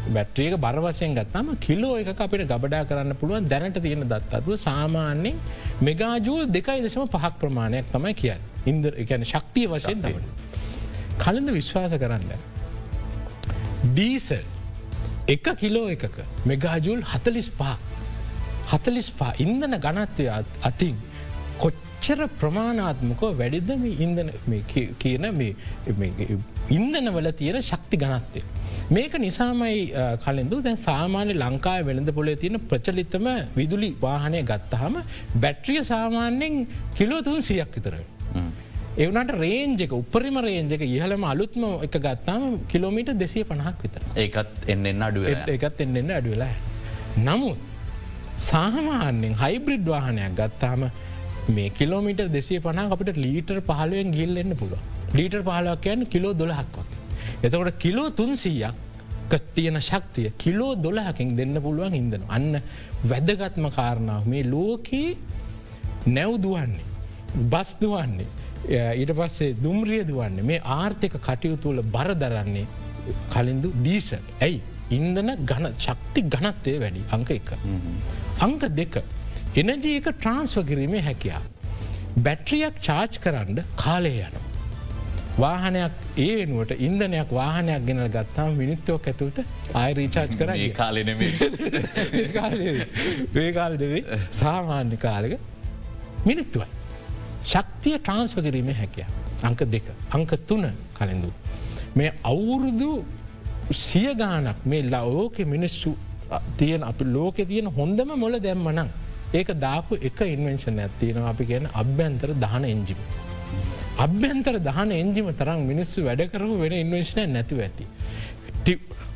[0.09, 5.37] බැට්‍රියක බරවසයෙන් ගත්තම කිලෝ එක අපිට ගබඩා කරන්න පුළුවන් දැනට තියෙන දත්තත්ව සාමාන්‍යෙන්
[5.83, 10.25] මෙගාජූල් දෙකයි දෙසම පහක් ප්‍රමාණයක් තමයි කියන්න ඉන්දර එකන ශක්තිය වශයෙන් දමන.
[11.19, 12.33] කලින්ද විශ්වාස කරන්න.
[13.87, 14.45] ඩීසල්
[15.29, 17.77] එක කිලෝ එකක මෙගාජූල් හතලිස් පා
[18.71, 20.29] හතලිස් පා ඉන්දන ගනත්වය
[20.63, 20.97] අතින්
[22.01, 24.31] කොච්චර ප්‍රමාණාත්මකෝ වැඩිදම ඉන්දන
[25.03, 25.25] කියන
[26.77, 28.41] ඉන්දනවල තියෙන ශක්ති ගනත්තය.
[28.91, 29.93] මේක නිසාමයි
[30.25, 33.27] කලින්දු දැන් සාමාන්‍ය ලංකාය වෙළඳ පොලේ තියෙන ප්‍රචලිතම
[33.59, 34.97] විදුලි වාහනය ගත්තහම
[35.45, 36.57] බැට්‍රිය සාමාන්‍යෙන්
[36.99, 37.97] කිලෝතුන් සියක් විතර.
[38.99, 45.29] එවනට රේන්ජක උපරිම රේන්ජක ඉහලම අලුත්ම එක ගත්තාම කිලෝමීට දෙසිය පණහක් විතර ඒකත් එන්නෙන් අඩුව
[45.57, 46.55] එකත් එන්නෙන්න අඩුවෙලා.
[47.29, 47.59] නමුත්
[48.49, 50.83] සාහමාන්‍යෙන් හයිබ්‍රිඩ් වාහනයක් ගත්තාම
[51.49, 54.81] මේ කිලෝමිට දෙසේ පනා අපට ලීටර් පහලුවෙන් ගිල් එන්න පුළුව
[55.15, 56.99] ලීටර් පහලක් කියන්න කිලෝ දොලහක් වගේ.
[57.43, 58.75] එතකොට කිලෝ තුන්සීයක්
[59.55, 62.23] තියෙන ශක්තිය කිලෝ දොලහකින් දෙන්න පුළුවන් ඉදන.
[62.29, 62.63] අන්න
[63.05, 65.17] වැදගත්ම කාරණාව මේ ලෝකයේ
[66.07, 66.87] නැව්දුවන්නේ.
[67.51, 68.27] බස් දුවන්නේ.
[68.97, 72.67] ඊට පස්සේ දුම්රිය දුවන්නේ මේ ආර්ථික කටයුතුවල බර දරන්නේ
[73.33, 74.15] කලින්දු ඩීස.
[74.41, 77.51] ඇයි ඉන්දන ගන ශක්ති ගනත්වය වැඩි අංක එක.
[78.41, 79.03] අංක දෙක
[79.57, 81.43] එනජීක ට්‍රන්ස්ව කිරීමේ හැකියා.
[82.25, 84.45] බැට්‍රියක් චාච් කරන්න කාලය යනවා.
[85.39, 89.39] වාහනයක් ඒ වෙනුවට ඉන්දනයක් වාහනයක් ගෙනල් ගත්තාම මිනිත්තෝක ඇතුළට
[89.75, 91.19] ආය රීචාච් කර ඒ කාලෙනෙම
[93.35, 94.03] වේකාල්දවේ
[94.41, 95.35] සාමාන්‍ය කාලක
[96.29, 96.69] මිනිත්තුවයි.
[97.45, 99.07] ශක්තිය ට්‍රන්ස්ව කිරීමේ හැකිය.
[99.43, 101.33] අංක දෙක අංක තුන කලෙඳු.
[101.97, 103.05] මේ අවුරුදු
[103.73, 105.97] සිය ගානක් මේ ලවෝක මිනිස්සු
[106.59, 108.91] තියෙන අපි ලෝක තියෙන හොඳම මොල දැම්මනං.
[109.35, 113.01] ඒක දාපු එක ඉන්වෙන්ශන ඇත්තියෙන අපි කියන අභ්‍යන්තර දහන එංජිම.
[113.99, 117.87] අභ්‍යන්තර දහන එන්ජිම තරම් මිනිස්සු වැඩකරපු වෙන ඉන්වේශනය නැතිව ඇති.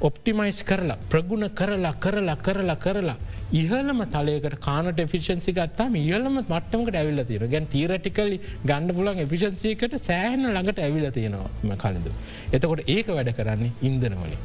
[0.00, 3.16] ඔප්ටිමයිස් කරලා ප්‍රගුණ කරලා කරලා කරලා කරලා
[3.52, 10.44] ඉහලම තලයකට කානට ෆිෂන්සි ගත්තාම ඉහලම මට්ටමකට ඇවිල්ල තියෙන ගැන් තීරටිකලි ගණඩ පුලන් එෆිෂන්සිකට සෑහන
[10.48, 12.12] ළඟට ඇවිල තියෙනවා කලින්දු.
[12.52, 14.40] එතකොට ඒක වැඩ කරන්නේ ඉන්දනවලින්.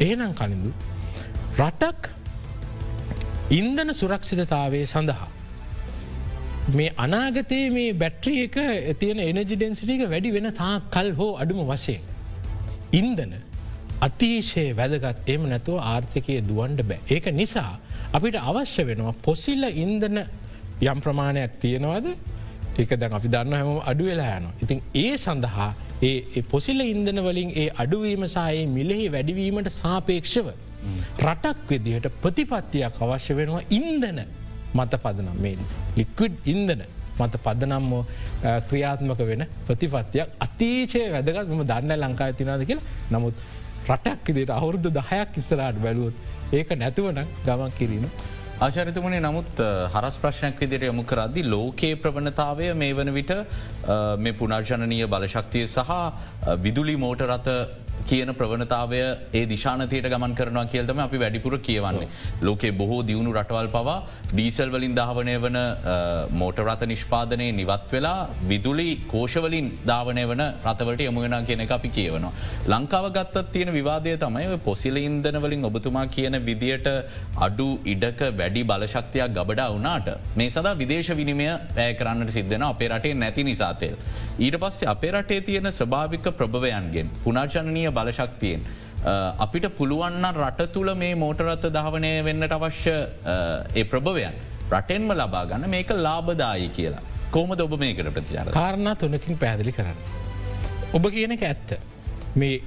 [0.00, 0.72] එහෙනම් කලින්දු.
[1.58, 2.10] රටක්
[3.50, 5.28] ඉන්දන සුරක්ෂිතතාවේ සඳහා.
[6.70, 8.56] මේ අනාගතයේ මේ බැට්‍රිය එක
[9.00, 12.04] තියෙන එනජිඩෙන්සිටික වැඩි වෙන තා කල් හෝ අඩුම වශයෙන්.
[12.92, 13.32] ඉන්දන
[14.00, 17.00] අතිශය වැදගත් එම නැතුව ආර්ථිකය දුවන්ඩ බෑ.
[17.08, 17.72] ඒක නිසා
[18.12, 20.22] අපිට අවශ්‍ය වෙනවා පොසිල්ල ඉන්දන
[20.82, 22.06] යම් ප්‍රමාණයක් තියෙනවද
[22.78, 24.54] ඒක දැන් අපි දන්න හැම අඩු වෙලා යනවා.
[24.62, 25.70] ඉතින් ඒ සඳහා
[26.02, 30.48] ඒ පොසිල ඉන්දන වලින් ඒ අඩුවීම සහයේ මිලෙහි වැඩිවීමට සාපේක්ෂව.
[31.26, 34.20] රටක් විදිහට ප්‍රතිපත්තියක් අවශ්‍ය වෙනවා ඉන්දන
[34.78, 35.36] මත පදනම්.
[35.44, 35.56] මේ
[35.98, 36.82] ලික්විඩ් ඉන්දන
[37.20, 38.02] මත පදනම්මෝ
[38.68, 41.48] ක්‍රියාත්මක වෙන ප්‍රතිපත්තියක් අතීචය වැදගත්.
[41.58, 42.86] ම දන්න ලංකාය තිනාද කියලා.
[43.14, 43.34] නමුත්
[43.90, 46.14] රටක් විදිට අවුරුදු දහයක් ඉස්සරට බැලුවොත්
[46.58, 48.04] ඒක නැතුවන ගමන් කිරීම.
[48.64, 49.60] ආචරිතමනේ නමුත්
[49.92, 53.32] හරස් ප්‍රශ්නයක් විදිර යොමු කරද්දි ලෝකයේ ප්‍රවණතාවය මේ වන විට
[54.24, 55.92] මේ පුනර්ජනනීය බලශක්තිය සහ
[56.64, 57.48] විදුලි මෝටරත
[58.06, 59.00] කියන ප්‍රවණතාවය
[59.32, 62.08] ඒ දිශානතයට ගමන් කරනවා කියල්තම අපි වැඩිපුර කියවන්නේ.
[62.42, 63.98] ලෝකේ බොහෝ දියුණු රටවල් පවා
[64.32, 65.58] ඩීසල් වලින් ධාවනය වන
[66.32, 72.32] මෝටරත නිෂ්පාදනය නිවත් වෙලා විදුලි කෝෂවලින් ධාවනය වන රතවට යමුවෙන කියන එක අපි කියවනවා.
[72.66, 76.88] ලංකාව ගත්තත් තියෙන විවාදය තමයි පොසිල ඉන්දනවලින් ඔබතුමා කියන විදියට
[77.38, 83.14] අඩු ඉඩක වැඩි බලශක්තියක් ගබඩා වනාට මේ සදා විදේශ විනිමය පෑ කරන්නට සිද්ධන අපේ රටේ
[83.14, 83.96] නැති නිසාතේල්.
[84.38, 87.10] ඊට පස්සේ අපේ රටේ තියෙන ස්භාවික ප්‍රභවයන්ගෙන්
[87.90, 88.60] පුනාචනනීය බලශක්තියෙන්.
[89.38, 92.96] අපිට පුළුවන්න රට තුළ මේ මෝටරත්ත ධාවනය වෙන්නට අවශ්‍ය
[93.74, 94.34] ඒ ප්‍රභවයන්
[94.70, 97.02] රටෙන්ම ලබා ගන්න මේක ලාබදායි කියලා.
[97.30, 99.98] කෝමද ඔබ මේකට ප්‍රතිචාර කාරණා තුනකින් පැදිලි කරන්න.
[100.94, 101.78] ඔබ කියන එක ඇත්ත.
[102.36, 102.62] මේ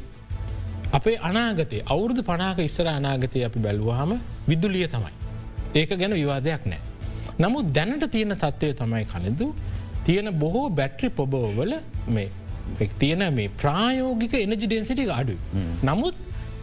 [0.92, 5.14] අපේ අනාගතය අවුරදු පනාක ඉස්සර අනාගතය අපි බැලුවහම විදුලිය තමයි.
[5.76, 6.82] ඒක ගැන විවාදයක් නෑ.
[7.40, 9.54] නමුත් දැනට තියෙන තත්ත්වය තමයි කලෙදු
[10.06, 11.74] තියෙන බොහෝ බැට්‍රි පොබෝවල
[12.08, 12.30] මේ
[13.00, 15.38] තියෙන මේ ප්‍රායෝගික එනජි ඩෙන්සිටි අඩු.
[15.84, 16.16] නමුත්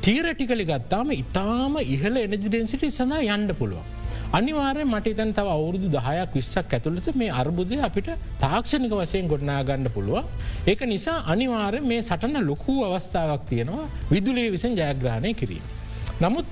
[0.03, 3.89] තීරටිකලි ගත්තාම ඉතාම ඉහල එනජි ඩෙන්සිටි සඳහා යන්ඩ පුළුවන්.
[4.33, 8.09] අනිවාරය මට තන් තව අවුරුදු දහයක් විස්සක් ඇතුළට මේ අර්බුදය අපිට
[8.39, 10.25] තාක්ෂණික වසයෙන් ගොඩනා ගණඩ පුළුව.
[10.67, 15.65] ඒක නිසා අනිවාරය මේ සටන ලොකු අවස්ථාවක් තියෙනවා විදුලේ විසන් ජයග්‍රහණය කිරීම.
[16.21, 16.47] නමුත්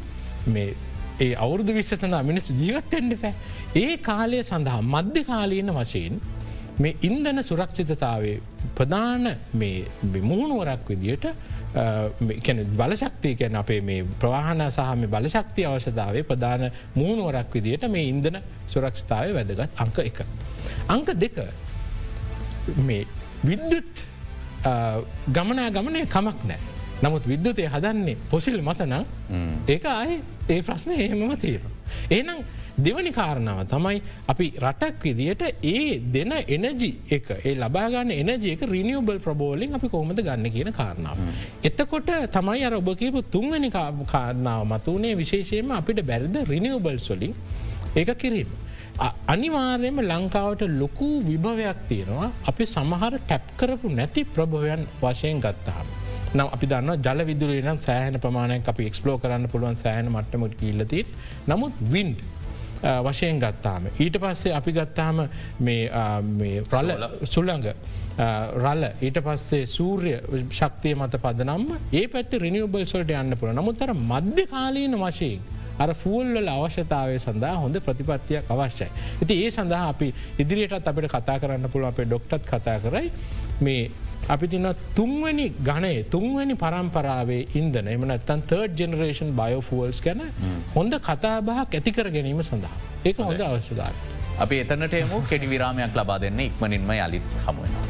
[0.49, 0.75] මේ
[1.21, 3.35] ඒ අවුරුදු විස්සතන මිනිස් ජීවත්තෙන්ට පැ
[3.77, 6.21] ඒ කාලය සඳහා මධ්‍ය කාලීන වශයෙන්
[6.79, 8.41] මේ ඉන්දන සුරක්ෂිතතාවේ
[8.77, 9.29] ප්‍රධාන
[10.23, 11.27] මුහුණුවරක් විදියට
[12.77, 19.35] බලශක්තිය කැන අපේ මේ ප්‍රවාහන සහ මේ බලශක්ති අවශ්‍යතාවේ ප්‍රධාන මූුණුවරක් විදියට මේ ඉන්දන සුරක්ෂතාවය
[19.35, 20.23] වැදගත් අංක එක.
[20.89, 21.37] අංක දෙක
[22.79, 23.07] මේ
[23.45, 24.05] විද්දුත්
[25.29, 26.61] ගමනා ගමනය කමක් නෑ.
[27.03, 29.05] නමුත් විද්‍යුතය හදන්නේ පොසිල් මතනම්
[29.69, 31.78] ඒක අය ඒ ප්‍රශ්නය එහෙමම තියෙන.
[32.11, 32.41] ඒනම්
[32.79, 39.19] දෙවනි කාරණාව තමයි අපි රටක් විදියට ඒ දෙන එනජි එක ඒ ලබාගන්න එනජය එක රිනිියබල්
[39.19, 41.19] ප්‍රබෝලින් අපි කොහොමද ගන්න කියන කාරණාව.
[41.63, 43.71] එතකොට තමයි අර ඔබ කියපු තුන්වැනි
[44.07, 47.35] කාරණාව මතුවනේ විශේෂයම අපිට බැරිද රිනිියබල් සොලින්
[47.97, 48.51] ඒක කිරීම.
[49.27, 55.98] අනිවාර්යම ලංකාවට ලොකු විභවයක් තියෙනවා අපි සමහර ටැප් කරපු නැති ප්‍රභවයන් වශයෙන් ගත්තහම.
[56.37, 61.05] නම් අපි දන්න ජල විදුරේ නම් සෑහන ප්‍රමාණයක් අපි එක්ස්පලෝ කරන්න පුළුවන් සෑහන මට්ටමට කිල්ලති
[61.49, 62.27] නමුත් වින්ඩ්
[63.07, 63.87] වශයෙන් ගත්තාම.
[63.99, 65.23] ඊට පස්සේ අපි ගත්තාම
[66.73, 66.91] ප්‍රල
[67.35, 67.69] සුල්ලඟ
[68.63, 70.13] රල්ල ඊට පස්සේ සූර්ය
[70.51, 75.41] ශක්තිය මත පදනම් ඒ පැත්ත රිනිියබල් සොල්ට යන්න පුළ නමුත්තර මධ්‍ය කාලීන වශයෙන්.
[75.79, 78.91] අර ෆූල්වල අවශ්‍යතාවය සඳහා හොඳ ප්‍රතිපත්තියක් අවශ්‍යයි.
[79.21, 80.09] ඇති ඒ සඳහා අපි
[80.43, 83.11] ඉදිරියටත් අපට කතා කරන්න පුළුව අපේ ඩොක්ටත් කතා කරයි
[83.61, 83.83] මේ
[84.29, 90.23] අපි තින තුන්වැනි ගණයේ තුන්වැනි පරම්පරාවේ ඉන්දන එම නැත්තන් තර්ඩ ජෙනරේෂන් බයෝෆුවල්ස් ගැන
[90.77, 94.03] හොඳ කතාබහක් ඇතිකර ගැනීම සඳහා ඒක හොඳ අවශ්‍යදාට.
[94.45, 97.88] අපි එතනට එමු කෙඩි විරාමයක් ලබා දෙන්න ඉක්මනින්ම යළිත් හමුවෙනවා.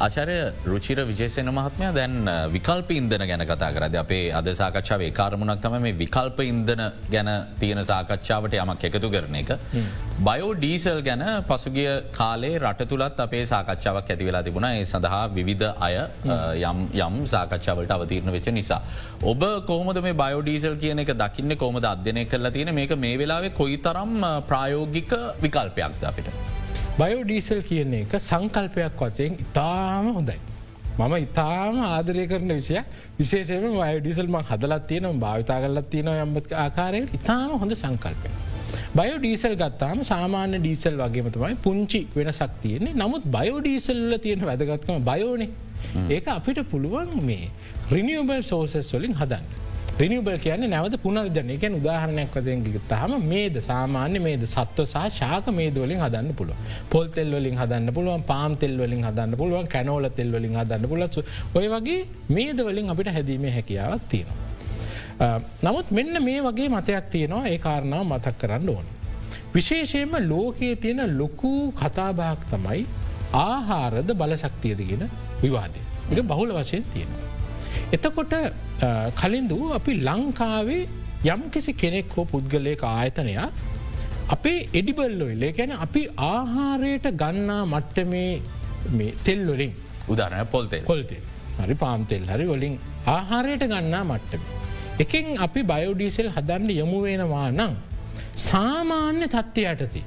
[0.00, 2.14] ආචරය රුචිර විජේසන මහත්මය දැන්
[2.54, 6.82] විකල්ප ඉන්දන ගැන කතා කරද අපේ අද සාකච්ඡාව කාරමුණක් තම මේ විකල්ප ඉන්දන
[7.14, 9.50] ගැන තියෙන සාකච්ඡාවට යමක් එකතු කරන එක.
[10.20, 15.66] බයෝ ඩීසල් ගැන පසුගිය කාලේ රට තුළත් අපේ සාකච්ඡාවක් ඇති වෙලා තිබුණ ඒ සඳහා විවිධ
[15.88, 15.98] අය
[16.62, 18.80] යම් යම් සාකච්ඡාවට අවතීරණ වෙච්ච නිසා.
[19.24, 23.76] ඔබ කෝමද මේ බයෝඩීසල් කියන එක දකින්න කෝමද අධ්‍යනය කරලා තියෙන මේක මේ වෙලාවේ කොයි
[23.78, 24.16] තරම්
[24.48, 25.12] ප්‍රායෝගික
[25.44, 26.49] විකල්පයක්ද අපිට.
[27.00, 30.38] බයෝඩීසල් කියන එක සංකල්පයක් වචයෙන් ඉතාම හොඳයි.
[30.98, 32.82] මම ඉතාම ආදරය කරන විෂය
[33.18, 38.34] විශේෂම වයඩිසල්ම හදලත් තියනම් භාවිතා කරලත් තියන යම්බත් ආකාරයට ඉතාම හොඳ සංකල්පය.
[38.92, 45.50] බයෝ ඩීසල් ගත්තාම සාමාන්‍ය ඩීසල් වගේම තමයි පුංචි වෙනසක් තියන්නේ නමුත් බයෝඩීසල්ල තියෙන වැදගත්කම බයෝනේ
[46.10, 47.48] ඒක අපිට පුළුවන් මේ
[47.90, 49.59] රිනිියබල් සෝසස් වලින් හදන්න.
[50.00, 56.00] රිනිියබල් කියන නැවද පුනර්ජනය ගැන උදාහරණයක් වදයෙන් ගත්තාම මේද සාමාන්‍ය මේද සත්ව සහ ශාක මේදවලින්
[56.04, 61.18] හදන්න පුළුව පොල් තෙල්වලින් හදන්න පුළුවන් පාම් තෙල්වලින් හදන්න පුළුවන් කැනෝල තෙල්වලින් හදන්න පුලත්
[61.58, 61.98] ඔය වගේ
[62.36, 65.34] මේදවලින් අපිට හැදීමේ හැකියාවක් තියෙනවා.
[65.66, 68.86] නමුත් මෙන්න මේ වගේ මතයක් තියෙනවා ඒ කාරණාව මතක් කරන්න ඕන.
[69.54, 72.86] විශේෂයෙන්ම ලෝකයේ තියෙන ලොකු කතාභාක් තමයි
[73.42, 75.04] ආහාරද බලශක්තියදගෙන
[75.42, 75.82] විවාදය.
[76.12, 77.29] එක බහුල වශයෙන් තියෙනවා.
[77.92, 78.34] එතකොට
[79.14, 80.82] කලින් දූ අපි ලංකාවේ
[81.26, 83.40] යම් කිසි කෙනෙක් හෝ පුද්ගලයක ආයතනයක්
[84.28, 89.74] අපේ එඩිබල්ලොයිල්ලේ ගැන අපි ආහාරයට ගන්නා මට්ට මේ තෙල්ලොලින්
[90.08, 91.20] උදාරණ පොල්තේ කොල්තේ
[91.58, 92.74] හරි පාම්තෙල් හරි වලින්
[93.06, 94.42] ආහාරයට ගන්නා මට්ටම.
[95.00, 97.72] එකෙන් අපි බයෝඩීසල් හදන්න යොමු වෙනවා නම්
[98.46, 100.02] සාමාන්‍ය තත්ත්ය යටති.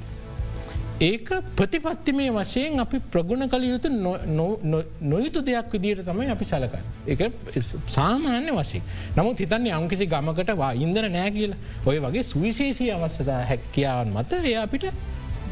[1.00, 3.90] ඒක ප්‍රතිපත්තිමේ වශයෙන් අපි ප්‍රගුණ කළ යුතු
[5.04, 6.76] නොයුතු දෙයක් විදිට තමයි අපි සලක.
[7.08, 7.22] එක
[7.90, 8.84] සාමාන්‍ය වශයෙන්
[9.18, 14.56] නමුත් හිතන්න යම්කිසි ගමකට වා ඉන්දර නෑ කියල ඔය වගේ සුවිශේෂී අවස්ථා හැක්කියාවන් මත එය
[14.56, 14.86] අපිට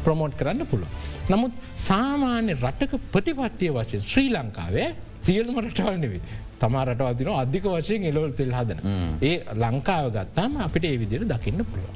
[0.04, 0.88] ප්‍රමෝට් කරන්න පුළුව.
[1.28, 4.88] නමුත් සාමාන්‍ය රටක ප්‍රතිපත්තිය වශයෙන් ශ්‍රී ලංකාවේ
[5.22, 6.22] සියලුම රටවල් නෙවේ
[6.60, 8.80] තමා රටවතින අධික වශයෙන් එලොල් තෙල් හදන.
[9.22, 11.90] ඒ ලංකාව ගත්තාම අපිට ඒ විදිර දකින්න පුළුව.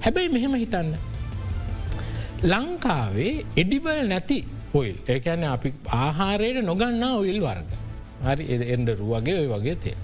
[0.00, 0.96] හැබැයි මෙහෙම හිතන්න
[2.42, 4.38] ලංකාවේ එඩිබල් නැති
[4.74, 7.70] ඔයිල් ඒකැන අපි ආහාරයට නොගන්නා ඔයිල් වර්ග
[8.24, 9.98] හරි එන්ඩරු වගේ ඔය වගේ තෙල්.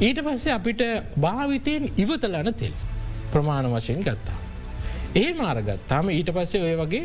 [0.00, 0.82] ඊට පස්සේ අපිට
[1.16, 2.74] භාවිතයෙන් ඉවතලන තෙල්
[3.32, 4.38] ප්‍රමාණ වශයෙන් ගත්තා.
[5.14, 7.04] ඒ මාරගත්තාම ඊට පස්සේ ඔය වගේ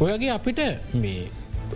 [0.00, 0.60] ඔයගේ අපිට
[0.94, 1.30] මේ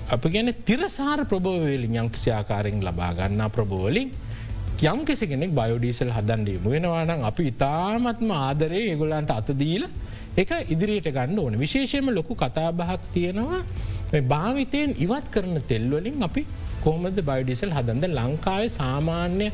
[0.09, 4.11] අප ගැන තිරසාර ප්‍රභෝවලින් යම්කිසි ආකාරෙන් ලබා ගන්නා ප්‍රභෝවලින්
[4.83, 9.87] යම් කෙසි කෙනෙක් බයෝඩීසල් හදන්ඩීම වෙනවානම් අපි ඉතාමත්ම ආදරය ඒගොලන්ට අතදීල
[10.37, 11.59] එක ඉදිරියට ගන්න ඕන.
[11.59, 13.62] විශේෂයම ලොකු කතාබහක් තියෙනවා.
[14.25, 16.42] භාවිතයෙන් ඉවත් කරන තෙල්වලින් අපි
[16.85, 19.49] කෝමද බයිඩිසල් හදන්ද ලංකාවේ සාමාන්‍ය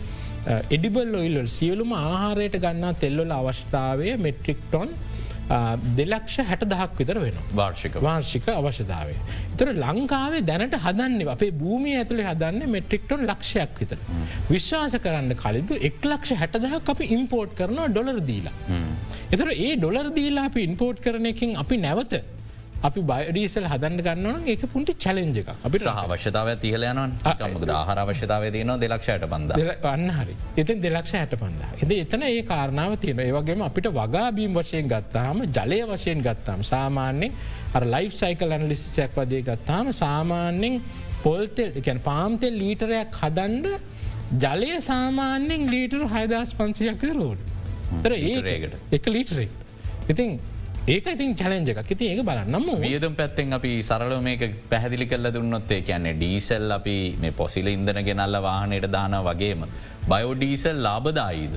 [0.71, 4.91] එඩිබල් ඔයිල්ල් සියලුම ආහාරයට ගන්නා තෙල්වල අවස්ථාවය මෙට්‍රික්ටොන්
[5.99, 9.15] දෙලක්ෂ හැට දහක් විතර වෙන වාර්ෂික වාර්ෂික අවශ්‍යතාවය.
[9.59, 13.99] තර ලංකාවේ දැනට හදන්නේ අපේ භූමිය ඇතුළේ හදන්න මෙට්‍රික්ටොන් ලක්ෂයක් විතර.
[14.51, 18.55] විශ්වාස කරන්න කලින්තු එක් ලක්ෂ හැටදහක් අපි ඉම්පෝට් කරනවා ඩොලර් දීලා.
[19.35, 22.15] එතර ඒ ඩොලර් දීලා අපි ඉන්පෝට් කරන එකින් අපි නැවත
[22.83, 27.01] අපි බයඩීසල් හදන්න ගන්නවන ඒක පුටි චලෙන්ජ එක අපි අවශ්‍යතාව තිහලයන
[27.75, 30.35] ආහර අවශ්‍යතාව තියන දෙලක්ෂයට බන්ද වන්න හරි.
[30.57, 31.63] එතින් දෙලක්ෂ හැට පන්ද.
[31.79, 37.33] එද එතන ඒ කාරණාව තියෙන ඒවගේම අපිට වගාබීම් වශයෙන් ගත්තාම ජලය වශයෙන් ගත්තාම් සාමාන්‍යෙන්
[37.73, 40.81] අර ලයිෆ් සයිකල් ඇනලිසිසයක් වදේ ගත්තාම සාමාන්‍යෙන්
[41.23, 43.67] පොල්තෙල් එකැන් පාම්තෙල් ලීටරයක් හදන්ඩ
[44.41, 47.51] ජලය සාමාන්‍යෙන් ලීටරු හයිදස් පන්සියක් රෝඩ
[48.01, 49.49] තර ඒකට එක ලීටරේ
[50.09, 50.41] ඉතින්
[50.85, 55.79] ඒක ඉතින් චලෙන්ජ එකක් ඉති ඒක බලන්නම වියදම් පැත්තෙන් අපි සරල මේක පැහදිලි කල්ල දුන්නොත්තේ
[55.81, 59.63] කියන්නේ ඩීසල් අපි මේ පොසිල ඉදන ගෙනල්ල වාහනයට දාන වගේම.
[60.09, 61.55] බයෝඩීසල් ලාබදායිද.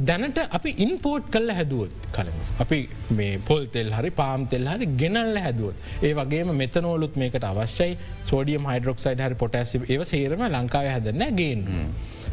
[0.00, 2.30] දැනට අපි ඉන්පෝට් කල්ල හැදුවත් කල.
[2.60, 2.78] අපි
[3.10, 5.76] මේ පොල් තෙල් හරි පාම් තෙල් හරි ගෙනල්ල හැදුවත්.
[6.00, 7.98] ඒ වගේම මෙතනෝලුත් මේකට අවශ්‍යයි
[8.30, 11.66] සෝඩියම් හයිඩරොක්සයිඩ් හරි පොටැසි ඒ සේරම ලංකාව හැදන්න ගෙන්.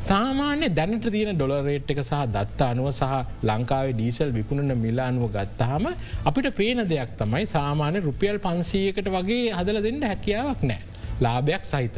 [0.01, 5.87] සාමාන්‍ය දැනට තියෙන ඩොලරේට් එක සහ දත්ත අනුව සහ ලංකාවේ ඩීසල් විකුණන මිල අනුව ගත්තහම
[6.25, 10.81] අපිට පේන දෙයක් තමයි සාමාන්‍ය රුපියල් පන්සීයකට වගේ හදල දෙන්න හැකියාවක් නෑ.
[11.21, 11.97] ලාභයක් සහිත.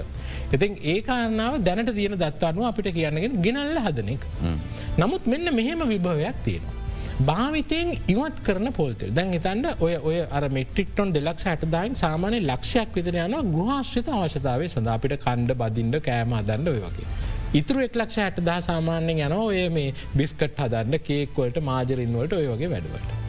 [0.53, 4.25] ඉතින් ඒ කාරණාව දැනට තියෙන දත් අනුව අපිට කියන්නගෙන ගෙනල්ල හදනෙක්.
[4.97, 6.75] නමුත් මෙන්න මෙහෙම විභවයක් තියෙනවා.
[7.19, 13.17] භාවිතයෙන් ඉවත් කරන පොල්තෙල් දැන් හිතන්ට ඔය ඔය අර මෙට්‍රික්ටොන් දෙලක්ෂ හටදායින් සාමානය ලක්ෂයක් විතර
[13.17, 17.36] යන ගෘහශ්‍රිත අවශ්‍යතාවේ සඳ අපිට කණ්ඩ බදින්ඩ කෑම අදන්න ඔය වගේ.
[17.53, 23.27] ඉතුර එක්ලක්ෂ හැට දා සාමාන්‍යෙන් යන ඔය මේ බිස්කට් හදන්න කේක්වලට මාජරින්වලට ඔය වගේ වැඩවට.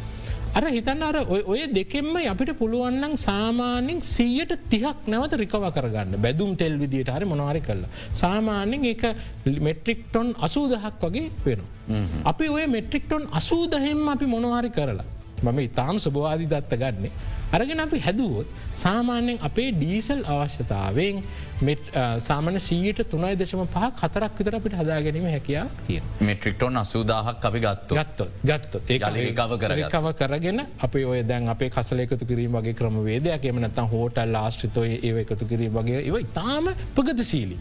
[0.55, 6.79] අර හිතන්න අර ඔය- දෙකෙන්ම අපිට පුළුවන්නම් සාමාන්‍යෙන් සීයට තිහක් නැවත රිකව කරගන්න බැදුම් තෙල්
[6.79, 7.89] විදිට හරි මොනවාරි කරලා.
[8.15, 9.17] සාමාන්‍යෙන් එක
[9.61, 11.67] මෙට්‍රික්ටොන් අසූදහක් වගේ වෙනවා.
[12.25, 15.05] අපි ඔය මෙට්‍රික්ටොන් අසූදහෙම අපි මොනවාරි කරලා.
[15.45, 17.11] මම ඉතාම් ස්වභවාධි දත්ත ගන්නේ.
[17.53, 21.23] අරගෙන අපි හැදුවොත් සාමාන්‍යෙන් අපේ ඩීසල් අවශ්‍යතාවෙන්
[22.21, 26.03] සාමන සීට තුනයි දශම පහ කතරක් විතර අපිට හදා ගැනීම හැකියා තියෙන.
[26.21, 29.91] මෙට්‍රික්ටෝන් අසූදාහක් අපි ගත්තු ගත්තොත් ගත්තොත් ඒ යළි recover කරගත්තා.
[29.95, 34.85] කව කරගෙන අපේ ඔය දැන් අපේ කසල එකතු කිරීම වගේ ක්‍රමවේදයක් එම නත්තම් හෝටල් ආශ්‍රිතය
[34.91, 37.61] ඒ එකතු කිරීම වගේ ඒව ඉතාම ප්‍රගතිශීලී.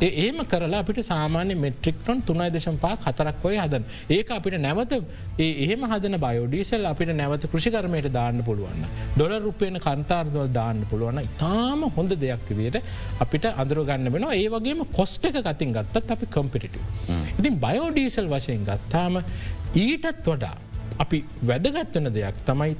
[0.00, 3.84] ඒම කරලා අපිට සාමාන්‍ය මෙට්‍රික්ටොන් තුනයි දශම් පා කතරක් ඔය හදන.
[4.08, 4.92] ඒක අපිට නැවත
[5.38, 8.86] ඒ එහෙම හදන බයෝඩීසල් අපිට නැවත කෘෂිකර්මයට දාන්න පුළුවන්න.
[9.16, 12.80] ඩොල රුපයන කන්තාර්දවල් දාන්න පුළුවන්න ඉතාම හොඳ දෙයක් විදියට
[13.18, 16.80] අපිට අඳුරගන්න වෙන ඒ වගේම කොස්ට එක කතින් ගත්තත් අපි කම්පිටිට.
[17.38, 19.22] ඉතින් බයෝඩීසල් වශයෙන් ගත්තාම
[19.76, 20.56] ඊටත් වඩා
[21.00, 22.72] අපි වැදගත්වන දෙයක් තමයි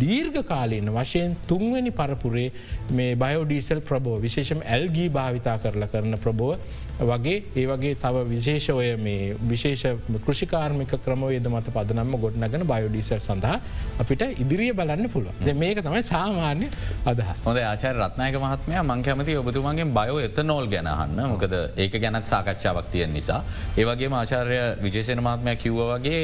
[0.00, 2.48] දීර්ඝ කාලීන වශයෙන් තුන්වැනි පරපුරේ
[2.92, 6.56] මේ බයෝඩීසල් ප්‍රබෝ විශේෂම ඇල්ගී භාවිතා කරලා කරන ප්‍රබෝව
[7.00, 9.84] වගේ ඒ වගේ තව විශේෂ ඔය මේ විශේෂ
[10.24, 13.56] කෘෂිකාර්මික ක්‍රමවේද මත පදනම්ම ගොඩනගෙන බයෝඩීසල් සඳහා
[13.98, 16.68] අපිට ඉදිරිය බලන්න පුළුව ද මේක තමයි සාමාන්‍ය
[17.04, 17.44] අදහස්.
[17.44, 22.90] හොඳ ආචාර රත්නායක මහත්මය මං කැමති ඔබතුමන්ගේ බයෝ එත නෝල් ගැනහන්න මොකද ඒක ගැනත් සාකච්ඡාවක්
[22.92, 23.40] තියෙන් නිසා.
[23.76, 26.22] ඒවගේ ආචාරය විජේසන මහත්මය කිව්ව වගේ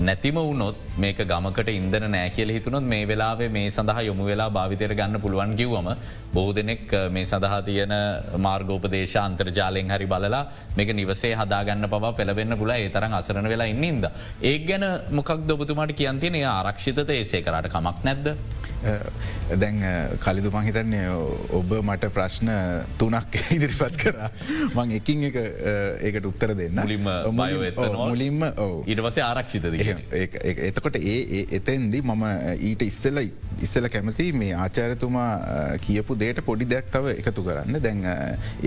[0.00, 4.94] නැතිම වුණොත් මේක ගමකට ඉන්දන නෑ කියල හිතුනොත් මේ වෙලාවේ මේ සඳහා යොමු වෙලා භාවිතයට
[4.94, 5.88] ගන්න පුළුවන් කිව්වම
[6.32, 7.94] බෝධ දෙනෙක් මේ සඳහා තියෙන
[8.38, 9.16] මාර්ගෝපදේශ
[9.64, 10.42] අන්තර්ජාලයෙන් හරි බලලා
[10.76, 14.04] මේක නිවසේ හදාගන්න පවා පෙළවෙන්න පුල ඒ තරම් අසරන වෙලා ඉන්නද.
[14.42, 18.26] ඒ ගැන මොකක් දොබතුමාට කියන්තින ආරක්ෂිතත ඒසේ කරට කමක් නැද්ද.
[19.62, 19.80] දැන්
[20.24, 21.08] කලිදු මහිතන්නේ
[21.58, 22.50] ඔබ මට ප්‍රශ්න
[22.98, 24.30] තුනක් ඉදිරිපත් කරා.
[24.74, 26.80] මං එකින් එක ඒකට උත්තර දෙන්න.
[26.80, 27.08] මුලින්ම.
[28.02, 28.44] මුලින්ම
[28.86, 29.68] ඉටවසේ ආරක්ෂිතද
[30.68, 32.24] එතකොට ඒ එතෙන්දි මම
[32.70, 33.20] ඊට ඉස්සල
[33.62, 35.30] ඉස්සල කැමති මේ ආචාරතුමා
[35.86, 37.80] කියපු දේට පොඩි දෙයක් තව එකතු කරන්න.
[37.80, 38.02] දැන්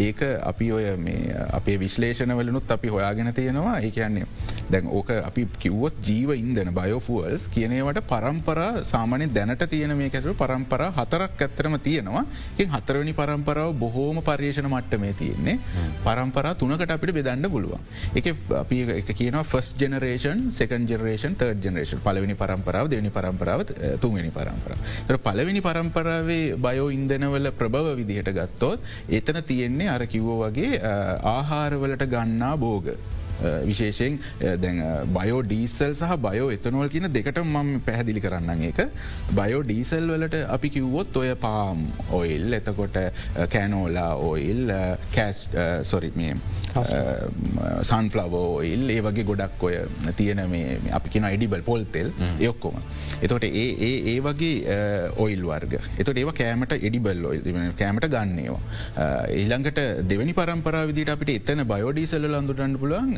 [0.06, 3.80] ඒක අපි ඔය මේ අපේ විශ්ලේෂණවලනුත් අපි හොයාගෙන තියෙනවා.
[3.82, 4.28] ඒ කියන්නේ
[4.72, 10.82] දැන් ඕක අපි කිව්වොත් ජීව ඉන්දන බයෝෆුවල්ස් කියනවට පරම්පරා සාමානය දැනට තියෙන මේ ඇතුර පරම්පර
[10.98, 12.24] හතරක් ඇත්තරම තියෙනවා.
[12.58, 15.60] එ හතරවනි පරම්පරාව බොහෝම පර්යේෂණ මට්ට මේ තියෙන්නේ.
[16.06, 17.82] පරම්පරා තුනකට අපිට බෙදන්න පුළුවන්.
[18.16, 18.28] එක
[18.62, 23.66] අපි එක කියන first generation second generation third generation පලවෙනි පරම්පරාව දෙවනි පරම්පරාව
[24.04, 28.80] තුන්වෙනි පරම්පර තර පලවෙනි පරම්පරාවේ බයෝ ඉන්දනවල ප්‍රභව විදිහට ගත්තොත්
[29.20, 30.82] එතන තියෙන්නේ අර කිව්වෝ වගේ
[31.36, 32.90] ආහාරවලට ගන්නා බෝග.
[33.66, 34.20] විශේෂයෙන්
[34.64, 34.82] දැන්
[35.14, 38.82] බයෝ ඩීසල් සහ බයෝ එතනොල් කියන දෙකට මම පැහැදිලි කරන්න ඒක
[39.34, 42.98] බයෝ ඩීසල් වලට අපි කිව්වොත් ඔය පාම් ඔයිල් එතකොට
[43.50, 44.74] කැනෝලා ඔයිල්
[45.16, 45.42] කැස්
[45.84, 46.34] සොරි මේ
[47.84, 49.76] සන්ෆලවෝ ඔයිල් ඒ වගේ ගොඩක් ඔය
[50.16, 52.78] තියෙන මේ අපි කියෙන ඉඩිබල් පොල්තෙල් යොක්කොම.
[53.22, 54.78] එතොට ඒ ඒ ඒ වගේ
[55.18, 57.44] ඔයිල් වර්ග එතොට ඒව කෑමට එඩිබල් ඔයිල්
[57.82, 58.62] කෑමට ගන්නේවා.
[59.32, 63.12] ඊළඟට දෙවනි පරම්පරාවිදිට අපිට එතන බයෝඩීසල්ල අඳුරන්න පුළුවන්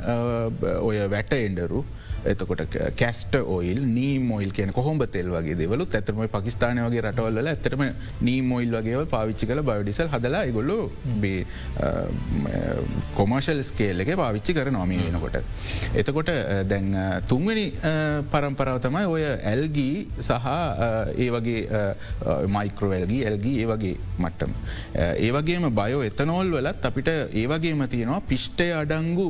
[0.81, 1.83] ඔය වැට එන්ඩරු
[2.25, 2.61] එතකොට
[2.95, 7.83] කැස්ට ඔයිල් නී මොයිල් කියන කොහොම තෙල් වගේ දෙවලු ඇතරම පකිස්ාන වගේ රටවල්ල ඇතරම
[8.21, 10.77] නී මොයිල් වගේ පාවිච්චි කල බයෝඩිසල් හදලා ඉගොල්ලු
[11.21, 11.45] බේ
[13.15, 15.37] කොමර්ශල් ස්කේල් එක පාවිච්චි කර නොමී වෙනකොට.
[15.95, 16.31] එතකොට
[16.71, 16.89] දැන්
[17.27, 17.65] තුන්වැනි
[18.31, 20.47] පරම්පරාව තමයි ඔය ඇල්ගී සහ
[21.25, 21.61] ඒ වගේ
[22.57, 24.51] මයිකරෝල්ගී ඇල්ගී ඒ වගේ මට්ටම.
[25.27, 27.09] ඒවගේම බයෝ එතනෝල් වලත් අපිට
[27.41, 29.27] ඒවගේම තියෙනවා පිෂ්ටය අඩංගු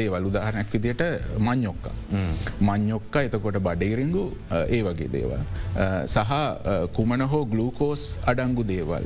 [0.00, 1.02] දේවල් උදාහරනැක් විදියට
[1.48, 1.94] මං්යොක්කා.
[2.68, 4.24] මං්යොක්ක එතකොට බඩේරිංගු
[4.76, 5.42] ඒ වගේ දේවල්.
[6.06, 6.32] සහ
[6.96, 9.04] කුමන හෝ ගලූකෝස් අඩංගු දේවල්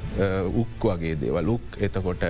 [0.62, 1.48] උක් වගේ දේවල්.
[1.56, 2.24] උක් එතකොට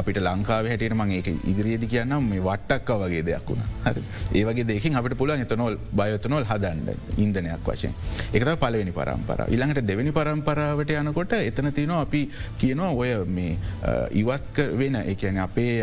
[0.00, 3.62] අපිට ලංකාව හැට මගේ එක ඉදිරියේදි කියන්නම් මේ වට්ටක්ක වගේ දෙයක් වුණ.
[3.86, 4.02] හරි.
[4.40, 6.88] ඒවගේ දෙකින් අපට පුළුවන් එතනොල් බයතනොල් හදන්න
[7.24, 7.94] ඉන්දනයක් වශයෙන්.
[8.32, 12.22] එකත පලවෙනි පරම්පර ඉළඟට දෙවැනි පරම්පරාවට යනකොට එතන තියනවා අපි
[12.60, 13.56] කියනවා ඔය මේ
[14.22, 15.74] ඉවත් වෙන එකන අපේ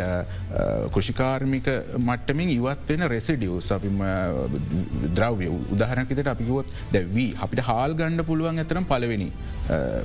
[0.94, 3.72] කෘෂිකාර්මික මට්ටමින් ඉවත් වෙන රෙසිඩියස්.
[3.78, 3.90] අපි
[5.18, 9.30] ද්‍රව්‍ය උදාහරනකිතට අපිගොත් දැවී අපිට හාල් ගණ්ඩ පුළුවන් ඇතරම් පලවෙනි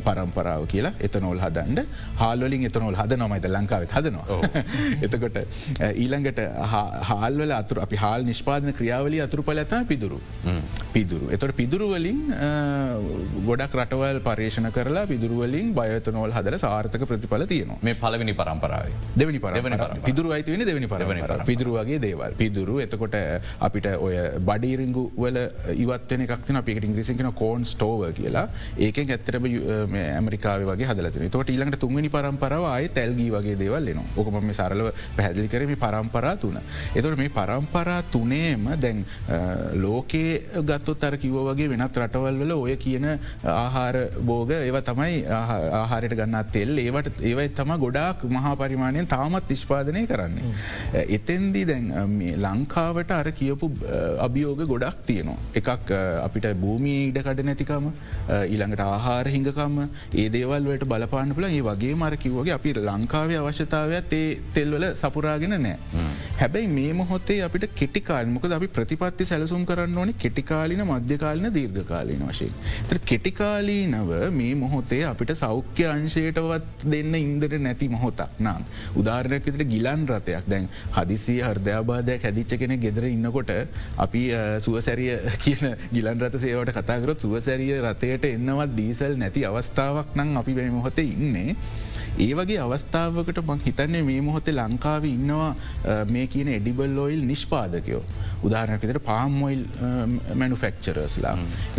[0.06, 1.84] පරම්පරාව කියලා එතනොල් හදන්ඩ
[2.22, 4.40] හාල්වලින් එතනොල් හද නොමයිද ලංකාවත් හදනවා.
[5.06, 5.38] එතකොට
[5.94, 6.40] ඊළඟට
[7.10, 10.20] හාල්වල අතුර අපි හාල් නිෂ්පාදන ක්‍රියාවලි අතුරු පල ඇත පිදුරු
[10.94, 11.26] පිදුරු.
[11.34, 12.18] එතොට පිදුරුවලින්
[13.48, 17.78] ගොඩක් රටවල් පර්ේෂණ කරලා පිදුරුවලින් බයතනොල් හදර සාර්ථක ප්‍රතිඵල තියනවා.
[17.86, 18.92] මේ පලවෙනි පරම්පරාව.
[19.20, 19.52] දෙවනි පර
[20.08, 22.32] පිදුරු අයිතිවෙන දෙවනි පරවනි පිදුරුවගේ දේවල්.
[22.42, 23.16] පිදුරු එතකොට
[23.68, 24.14] අපිට ඔය
[24.50, 25.38] බඩීරිංගු වල
[25.84, 28.46] ඉවත්වන එකක්න පිට ඉංග්‍රිසිකන කෝන් ස්ටෝව කියලා.
[28.88, 29.50] ඒකෙන් ඇත්තරම
[30.04, 35.48] ඇමරිකාව වගේ හදලන තොට ඊළඟට තුන්වනි පරම්පරව අය තැල්ගී වගේ දේවල්ලන ඕකම මේ සරලව පැහැදිලි
[35.54, 36.58] කරම පරම්පරා තුන.
[36.94, 39.04] එතොට මේ පරම්පරා තුනේම දැන්
[39.84, 43.06] ලෝකයේ ගත්තොත් අර කිව වගේ වෙනත් රටවල් වල ඔය කියන
[43.54, 43.96] ආහාර
[44.28, 50.52] බෝග ඒව තමයි ආහාරයට ගන්නත් තෙල් ඒවට ඒවයි තම ගොඩාක් මහා පරිමාණයෙන් තාමත් නිෂ්පාදනය කරන්නේ.
[51.16, 51.86] එතෙන්දී දැන්
[52.38, 53.70] ලංකාවට අර කියපු
[54.26, 55.38] අභියෝග ගොඩක් තියනවා.
[55.54, 55.92] එකක්
[56.26, 57.88] අපිට භූමී ඉඩකඩ නැතිකම
[58.44, 59.80] ඊළඟට ආහාර හිඟකම
[60.14, 64.24] ඒ දේවල්වට බලපාන්න පුල ඒ වගේ මර කිව්වගේ අපි ලංකාවේ අවශ්‍යතාවයක් ඒ
[64.54, 65.76] තෙල්වල සපුරාගෙන නෑ.
[66.42, 70.14] හැබැයි මේ මොහොතේ අපිට කෙටිකාල් මොකද අපි ප්‍රතිපත්ති සැලසුම් කරන්න ඕන
[70.74, 72.52] කෙටිකාලින මධ්‍යකාලින දීර්ඝකාලීන වශයෙන්.
[72.88, 78.62] ත කෙටිකාලීනව මේ මොහොතේ අපිට සෞඛ්‍ය අංශයටවත් දෙන්න ඉන්දර නැති මොහොතක් නම්.
[78.96, 83.52] උදාරණයක් විතට ගිලන් රථයක් දැන් හදිසිය හර්දයාබාධයක් හැදිච්ච කෙන ගෙදර ඉන්නකොට
[83.98, 84.22] අපි
[84.60, 90.70] සුවසැරිය කියන ගිලන් රත සේවට කතාකරොත් සුවසැරිය රථයට එන්නවත් ඩීසල් නැති අවස්ථාවක් නම් අපි බැ
[90.70, 91.58] මොහොතේ ඉන්නේ.
[92.16, 95.48] ඒ වගේ අවස්ථාවකට මං හිතන්නේ මේ මොහොතේ ලංකාව ඉන්නවා
[96.06, 98.02] මේ කියන එඩිබල් ඔයිල් නිෂ්පාදකයෝ.
[98.44, 99.64] උදාහරනකට පාම්මොයිල්
[100.34, 101.34] මැනුෆෙක්චරස්ලා.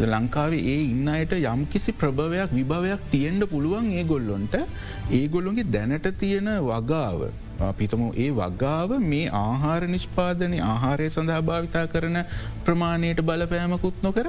[0.06, 4.56] ලංකාවේ ඒ ඉන්න අයට යම් කිසි ප්‍රභවයක් විභවයක් තියෙන්ට පුළුවන් ඒ ගොල්ලොන්ට
[5.12, 7.26] ඒගොල්ලොන්ගේ දැනට තියෙන වගාව
[7.74, 12.18] පිතම ඒ වගාව මේ ආහාර නිෂ්පාදනය ආහාරය සඳහා භාවිතා කරන
[12.66, 14.28] ප්‍රමාණයට බලපෑමකුත් නොකර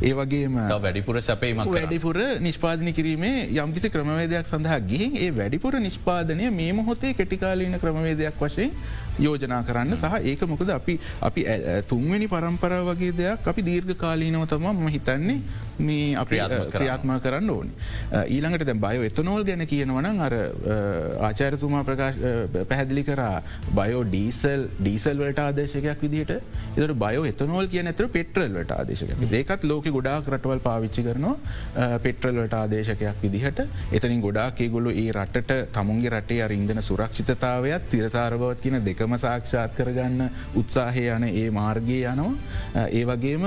[0.00, 6.72] ඒ වගේම වැඩිපුර සැපේම වැඩිපුර නිෂ්පාදනය කිරීමේ යම්කිසි ක්‍රමවේදයක් සඳහා ගිහින් ඒ වැඩිපුර නිෂ්පාදනය මේ
[6.72, 8.70] මොහොතේ කෙටිකාලීන ක්‍රමවේදයක් වශයෙන්
[9.18, 11.46] යෝජනා කරන්න සහ ඒක මොකද අපි අපි
[11.88, 15.40] තුන්වැනි පරම්පරා වගේ දෙයක් අපි දීර්ඝ කාලීනව තම ම හිතන්නේ
[15.80, 16.38] මේ අපි
[16.70, 17.50] ක්‍රියාත්ම කරන්න.
[17.50, 17.72] ඕනි.
[18.28, 20.34] ඊළඟට දැ බයෝ එතනෝල් ගැන කියනවන අර
[21.22, 22.18] ආචාරතුමා ප්‍රකාශ
[22.64, 23.42] පැහැදිලි කරා
[23.72, 26.34] බයෝ ඩීසල් ඩීසල් වලට ආදේශකයක් විදිහට.
[26.76, 32.34] එතට බයෝ එතනෝල් කියන ඇතර පෙට්‍රල් වලට ආදේශක ඒකත් ලෝක ගොඩාක් රටවල් පාවිච්චි කරනවා පෙට්‍රල්
[32.34, 33.60] වලට ආදේශකයක් විදිහට.
[33.92, 41.06] එතනින් ගොඩාක් ඒගොලු ඒ රටට තමුන්ගේ රටේ අරින්දන සුරක්ෂිතතාවයක් තිරසාරබවත් කියන දෙකම සාක්ෂාත් කරගන්න උත්සාහය
[41.16, 42.86] යන ඒ මාර්ගය යනවා.
[42.90, 43.46] ඒ වගේම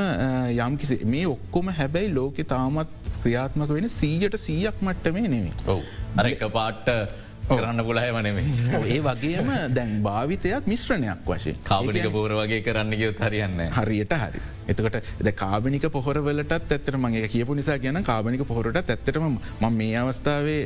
[0.60, 5.84] යම්කිසි මේ ඔක්කොම හැබැයි ලෝකෙ තාමත් ක්‍රියාත්මක වෙන සීජට සීයක් මට්ටමේ නෙමේ ඔවු.
[6.18, 6.90] අර එක පාට්ට
[7.54, 8.46] කරන්න පුලහම නෙමේ
[8.88, 11.62] ඒ වගේම දැන් භාවිතයක් මිශ්‍රණයක් වශයෙන්.
[11.64, 14.42] කාබනික පෝර වගේ කරන්න ගියොත් හරියන්න හරියට හරි.
[14.68, 19.26] එතකට ද කාබනික පොහොරවලටත් ඇත්තර මගේ කියපු නිසා ගැන කාබනික පොහොරට ඇත්තටම
[19.62, 20.60] ම මේ අවස්ථාවේ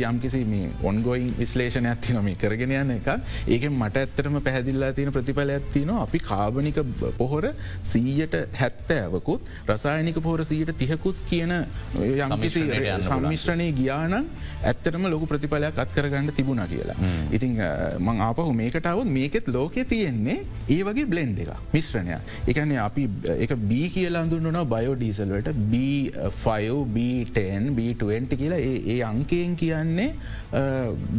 [0.00, 3.08] යම්කිසි මේ ඔන්ගොයින් විශ්ලේෂණ ඇති නොම කරගෙන යන්න එක.
[3.46, 6.80] ඒක මට ඇත්තරම පැහැදිල්ලා තියෙන ප්‍රතිඵල ඇත්තින අපි කාබනික
[7.18, 7.50] පොහොර
[7.82, 11.54] සීයට හැත්තෑවකුත් රසායනික පොහොර සීට තිහකුත් කියන
[11.94, 12.64] යම්කිසි
[13.02, 14.18] සම්මිශ්‍රණය ගියාන
[14.64, 15.94] ඇත්තරම ලොකු ප්‍රතිඵලයක් අත්
[16.24, 16.96] කරගන්න තිබුණ කියලා.
[17.30, 17.56] ඉතිං
[17.98, 22.18] මං ආපහු මේකටාවත් මේකෙත් ලෝකෙ තියෙන්නේ ඒ වගේ බ්ලෙන්් එක මිශ්‍රණය
[22.48, 23.08] එකන්නේ අපි
[23.38, 28.60] එක බී කියලා අඳුන්නන බයෝ ඩීසල්වට B5B10 B20 කියලා
[28.94, 30.10] ඒ අංකයෙන් කියන්නේ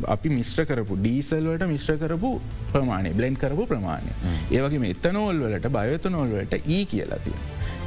[0.08, 2.32] අපි මිශ්‍ර කරපු ඩීසල්වට මිශ්‍ර කරපු
[2.72, 4.12] ප්‍රමාණය බ්ලෙන්් කරපු ප්‍රමාණය.
[4.51, 7.38] ඒවගේ එතනෝල් වලට බයෝතනෝල් වලට ඒ කියලා තිය.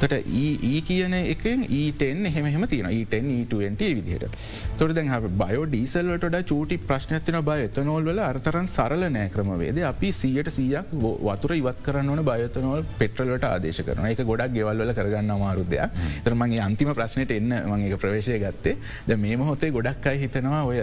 [0.01, 4.37] තොට ඒ කියන එකෙන් ඊටෙන් එහෙම තියෙන ඊටෙන් ඊට විදිහට.
[4.79, 5.11] තොර දැන්
[5.43, 10.93] බයෝ ඩීසල්වට චූටි ප්‍රශ්නතින බය එතනෝල් වල අර්තරන් සරල නෑ ක්‍රමවේද අපි සියට සියක්
[11.29, 17.35] වතුර ඉවත් කරන්නවන බයතනෝල් පෙට්‍රලට ආදේශ කරන එක ගොඩක් ගෙවල්ල කරගන්න අමාරුදයක් තරමගේ අන්තිම ප්‍රශ්නයට
[17.39, 18.77] එන්න මගේ ප්‍රවේශය ගත්තේ.
[19.09, 20.79] ද මේ හොතේ ගොඩක් අයි හිතනවා ඔය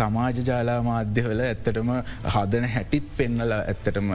[0.00, 1.90] සමාජ ජාලා මාධ්‍යවල ඇත්තටම
[2.34, 4.12] හදන හැටිත් පෙන්නල ඇත්තටම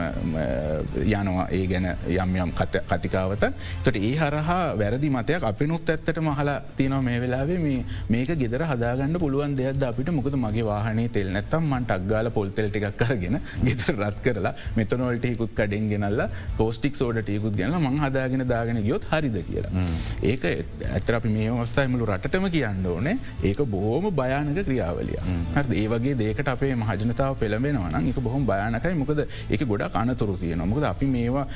[1.04, 1.48] යනවා.
[1.50, 3.44] ඒ ගැන යම් යම් කතිකාවත.
[3.84, 7.74] තොට ඒ හර හා වැරදි මතයක් අපිනුත් ඇත්තට මහලා තියනව මේ වෙලාවේ.
[8.08, 10.10] මේක ගෙදර හදාගන්න පුළුවන් දෙයක්ද අපිට?
[10.18, 15.88] මොකද මගේ වාහනේ තෙල් නැත්තම් මන්ට අක්ගාල පොල්තෙල් ටික් කරගෙන ගෙතර රත් කරලා මෙතනොල්ටයකුත් කඩෙන්
[15.92, 16.24] ගෙනල්ල
[16.58, 19.84] පෝස්ටික් සෝඩටයකුත් ගැන මං හදාගෙන දාගෙන ගියොත් හරිද කියලා.
[20.22, 20.44] ඒක
[20.90, 23.16] ඇතර අපි මේ අවස්ථායිමලු රටම කියන්න ඕනේ.
[23.42, 25.20] ඒක බොහෝම භයානක ක්‍රියාවලිය.
[25.56, 28.94] හරි ඒ වගේ දේකට අපේ මහජනතාව පෙළඹෙනවන එක බොහොම භයානකයි.
[28.94, 31.46] මොකද ඒක ගොඩා අනතුරු තියෙන මොකද අපි මේවා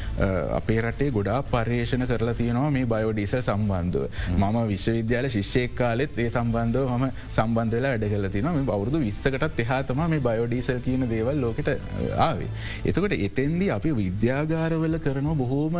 [0.59, 4.05] අපේ රටේ ගොඩා පර්යේෂණ කරලා තියෙනවා මේ බයෝඩීසල් සම්බන්ධව.
[4.35, 10.03] මම විශ්වවිද්‍යාල ශිෂ්‍යයක් කාලෙත් ඒ සම්බන්ධව ම සම්බන්ධලා වැඩ කල තින මේ අවුරදු විස්සකටත් එහාතම
[10.07, 11.70] මේ බයෝඩීසල් කියන දේවල් ලෝකට
[12.18, 12.51] ආවේ.
[12.85, 15.79] එතකොට එතෙන්දි අපි විද්‍යාගාරවල කරන බොහෝම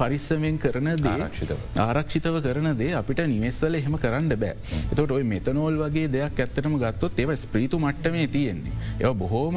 [0.00, 4.54] පරිස්සමෙන් කරන දරක්ෂිත ආරක්ෂිතව කරන දේ අපිට නිවෙස්සල එහෙම කරන්න බෑ.
[4.92, 8.76] එතට ඔයි මෙතනෝල් වගේ දෙයක් ඇත්තටම ගත්තොත් ඒව ස්ප්‍රීතු මට්ටමේ තියෙන්නේ.
[9.00, 9.56] එව බොහෝම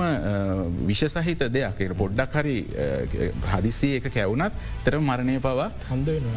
[0.88, 2.58] විශසහිත දෙයක් පොඩ්ඩක් හරි
[3.52, 5.70] හදිසිය එක කැවුනත් තර මරණය පවා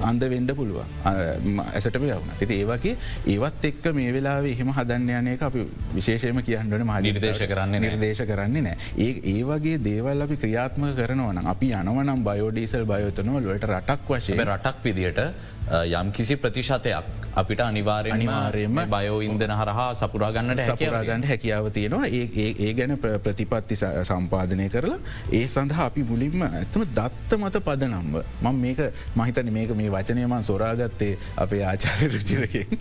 [0.02, 0.86] අන්ද වෙන්ඩ පුළුවන්.
[1.04, 2.96] ඇසට යවන ඇති ඒවගේ
[3.28, 5.64] ඒවත් එක්ක මේ වෙලා එහෙම හදන්නයනය අපි
[5.94, 11.42] විශේෂයම කියන්නට මහ නිර්දේශ කරන්න නිර්දේශ කරන්නේ නෑ ඒ ඒ වගේ දේවල් අපි ක්‍රියාත්ම කරනවන
[11.46, 15.20] අපි යනවනම් බයෝඩීසල් බයෝතනවල් වලට රටක් වශය රටක් විදියට
[15.64, 17.04] යම් කිසි ප්‍රතිශතයක්
[17.34, 22.06] අපිට අනිවාරය අනිවාරයම බයෝ ඉන්දන හරහා සපුරාගන්නට සපුරාගන්න හැකියාව තියෙනවා.
[22.06, 23.78] ඒ ගැන ප්‍රතිපත්ති
[24.10, 24.98] සම්පාධනය කරලා
[25.32, 28.22] ඒ සඳහා අපි මුලින්ම ඇතම දත්ත මත පදනම්ව.
[28.42, 28.82] මං මේක
[29.16, 32.78] මහිතන මේක මේ වචනයමන් සොරාගත්තේ අපේ ආචාරය රුචිරකින්.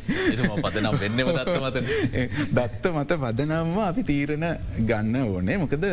[0.66, 1.84] පදනම් වෙන්න දත්ත
[2.52, 4.48] දත්ත මත පදනම්ම අපි තීරණ
[4.82, 5.58] ගන්න ඕනේ.
[5.58, 5.88] මොකද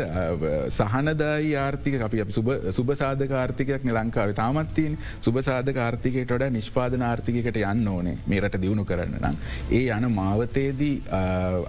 [0.71, 2.27] සහනදායි ආර්ථික අපි
[2.73, 6.47] සුබ සාධක ආර්ථිකයක් ලංකාව තාමත්තින් සුබ සාධක ආර්ථිකයට ොඩ
[6.81, 8.17] නිෂ්පාදන ආර්ථිකට යන්න ඕනේ.
[8.31, 9.37] මේරට රට දියුණු කරන්න නම්.
[9.77, 10.95] ඒ යන මාවතයේදී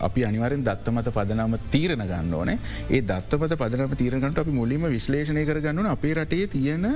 [0.07, 2.57] අපි අනිවරෙන් දත්තමත පදනම තීරණ ගන්න ඕනේ.
[2.89, 6.87] ඒ දත්තපත පදනම තීරණට අපි මුලින්ම විශ්ලේෂණය කරගන්නන අපේ රටේ තියෙන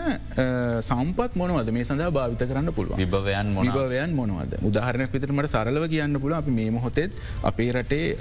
[0.90, 1.72] සම්පත් මොනවද?
[1.78, 4.58] මේ සඳහා භාවිත කරන්න පුළුව විභවයන් විභවයන් මොනවද?
[4.72, 7.12] උදාහරනයක් විතරමට සරලව කියන්න පුළ අපි මේ මොහොතෙත්
[7.52, 8.16] අපේ රටේ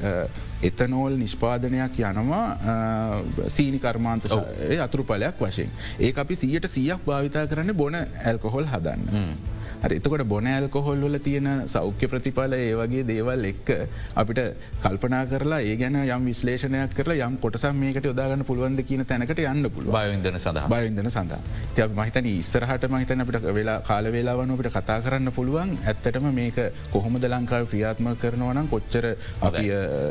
[0.71, 2.45] එතනෝල් නිෂ්පාදනයක් යනවා
[3.57, 4.31] සීනි කර්මාන්ත
[4.89, 5.71] අතුරු පලයක් වශයෙන්.
[6.01, 9.03] ඒ අපි සියට සියක් භාවිතා කරන්න බොන ඇල්කොහොල් හදන්න.
[9.91, 13.69] එතකොට බොන ඇල්කොහොල් වල තියෙන සෞඛ්‍ය ප්‍රතිඵල ඒ වගේ දේවල් එක්ක
[14.15, 14.43] අපිට
[14.85, 19.71] කල්පනා කරලා ඒ ගැන යම් විශ්ලේෂණයක් කරලා යම් කොටසම් මේකට යොදාගන්න පුළුවන්ද කියන තැනකට යන්න
[19.77, 21.41] පුළුව බයවිදන සඳ බයවිදන සඳ
[21.75, 25.77] ති මහිතන ඉස්සරහට මහිතන අපිට වෙලා කාලවෙලාවනකට කතා කරන්න පුළුවන්.
[25.85, 26.59] ඇත්තටම මේක
[26.93, 29.07] කොහොමද ලංකාව ක්‍රියාත්ම කරනවනම් කොච්චර
[29.41, 29.65] අපි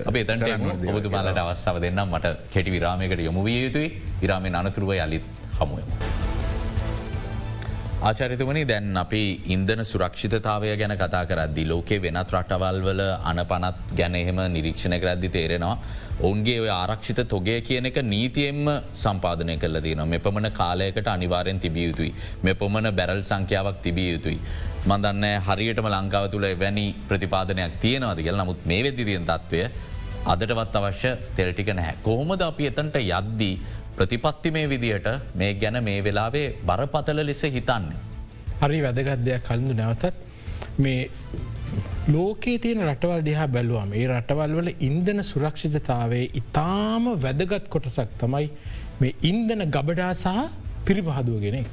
[0.06, 2.04] අපේ තැට ඔබතුමාලට අවස්ථාව දෙන්නම්.
[2.10, 3.90] මට කෙටි විරාමයකට යොමු විය යුතුයි.
[4.22, 5.26] විරාමය අනතුරුව යළිත්
[5.60, 6.23] හමුවම.
[8.08, 9.20] ආචරිතුමනි දැන් අපි
[9.54, 15.30] ඉන්දන සුරක්ෂිතතාවය ගැන කතා කරද්දි ලෝකේ වෙනත් රටවල් වල අන පනත් ගැන එහෙම නිරීක්ෂණ කරද්දි
[15.36, 15.78] තේරෙනවා.
[16.30, 18.68] ඔවන්ගේ ඔය ආරක්ෂිත තොගේ කියන එක නීතියෙන්ම
[19.04, 22.12] සම්පාධනය කල දන මෙපමණ කාලයකට අනිවාරයෙන් තිබිය යුතුයි.
[22.44, 24.40] මෙපොමණ බැරල් සංඛ්‍යාවක් තිබිය යුතුයි.
[24.90, 29.64] මදන්න හරියටම ලංකාව තුළ වැනි ප්‍රතිපාදනයක් තියෙනවාද කියල නමුත් මේ වෙදදි තියෙන් තත්වය
[30.34, 31.96] අදටවත් අවශ්‍ය තෙල්ටික නැහැ.
[32.04, 33.56] කොහොමද අපි එතන්ට යද්දී
[33.98, 37.98] ප්‍රතිපත්ති මේ විදියට මේ ගැන මේ වෙලාවේ බරපතල ලෙස හිතන්නේ.
[38.62, 40.14] හරි වැදගත් දෙයක් කල්ඳු නැවතත්
[40.78, 41.10] මේ
[42.08, 48.50] ලෝකේ තියෙන රටවල් දිහා බැලුවම ඒ රටවල් වල ඉන්දන සුරක්ෂිතතාවේ ඉතාම වැදගත් කොටසක් තමයි
[49.02, 50.28] මේ ඉන්දන ගබඩා සහ
[50.86, 51.72] පිරිපහදුවගෙන එක.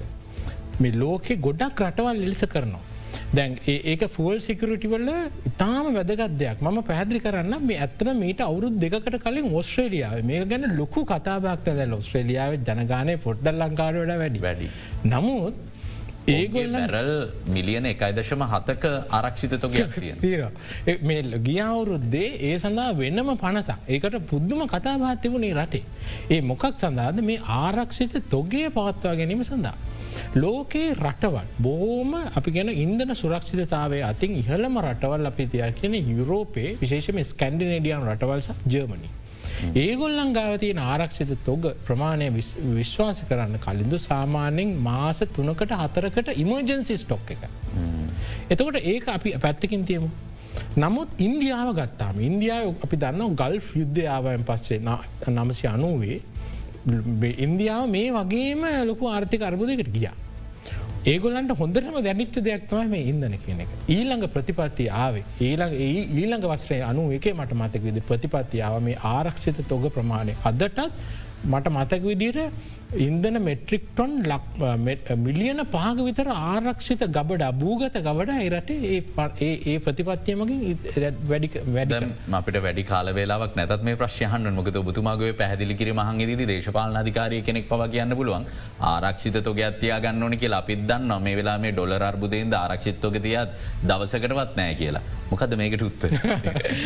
[0.80, 2.89] මේ ලෝකෙ ගොඩක් රටවල් ලෙස කරනවා.
[3.30, 5.10] දැන් ඒක ෆල් සිකරටිවල්ල
[5.50, 10.66] ඉතාම වැදගත් දෙයක් ම පැදිි කරන්න මේ ඇත්තන මීට අවුරුද් දෙකට කලින් ඔස්ට්‍රේලියාව මේ ගැන
[10.76, 14.70] ලොකු කතාබක්ත දැල් ඔස්ට්‍රේලියාව ජනගානය පොඩ්ඩල් ලංකාරවට වැඩි වැඩි.
[15.06, 15.54] නමුත්
[16.28, 17.12] ඒගොල්ල රල්
[17.48, 20.42] මිලියන එකයිදශම හතක ආරක්ෂිත තොගයක් තිය
[21.08, 25.84] මේ ගියවුරුද්දේ ඒ සඳහා වෙන්නම පනතා ඒකට පුද්දුම කතාබාත් තිබුණේ රටේ.
[26.30, 29.76] ඒ මොකක් සඳහාද මේ ආරක්ෂිත තොගේ පවත්වා ගැනීම සඳහා.
[30.34, 37.18] ලෝකයේ රටවල් බෝම අපි ගැන ඉන්දන සුරක්ෂිතතාවේ අතින් ඉහළම රටවල් අපි තිය කියන යුරෝපයේ විශේෂම
[37.24, 39.10] ස්කන්ඩිනඩියන් රටවල්ස ජර්මණි.
[39.76, 42.30] ඒගොල්ලන් ගාවතියෙන ආරක්ෂිත තොග ප්‍රමාණය
[42.72, 47.42] විශ්වාස කරන්න කලින්දු සාමාන්‍යෙන් මාස තුනකට හතරකට ඉමර්ජන්සි ස්ටොක් එක.
[48.48, 50.10] එතකොට ඒක අපි පැත්තකින් තියමු.
[50.76, 54.80] නමුත් ඉන්දියාව ගත්තාම ඉන්දියාව අපි දන්න ගල් යුද්ධාවයන් පස්සේ
[55.28, 56.22] නමසි අනුවේ
[57.46, 60.14] ඉන්දියාව මේ වගේම ලොකු ආර්ථික අර්බුදයකට ගියා.
[61.06, 63.70] ඒගොලන්ට හොඳටම දැනිච්ච දෙයක්තම මේ ඉදන කියන එක.
[63.88, 65.74] ඊළඟ ප්‍රතිපත්ති ආවේ ඊළඟ
[66.20, 70.80] ඊළඟ වස්රේ අනු එක මට මතක විදි ප්‍රතිපත්තියාව මේ ආරක්ෂිත තොග ප්‍රමාණය අදටත්
[71.44, 72.38] මට මතක විදිට
[72.98, 74.12] ඉන්දන මෙට්‍රික්ටොන්
[75.18, 78.70] මිලියන පහග විතර ආරක්ෂිත ගබඩ භූගත ගබඩ එරට
[79.40, 80.78] ඒ ප්‍රතිපත්තියමකින්
[81.24, 81.94] වැඩි වැඩ
[82.32, 87.88] අපට වැඩි කාලවෙලාවක් නැත් මේ ප්‍රශ්යහන් මොකද බතුමාගේ පැහදිලි කිර මහන්ගේදී දේශපාල අධිකාරය කෙනෙක් පව
[87.90, 88.46] කියන්න පුළුවන්.
[88.82, 94.74] ආරක්ෂිත තොග ඇත්තියා ගන්නඕන කියලා අපිදන්න මේ වෙලා මේ ඩොල අර්බුදේන්ද ආරක්ෂිත්තෝක තියත් දවසකටවත් නෑ
[94.74, 95.04] කියලා.
[95.30, 96.02] මොකද මේකට උත්ත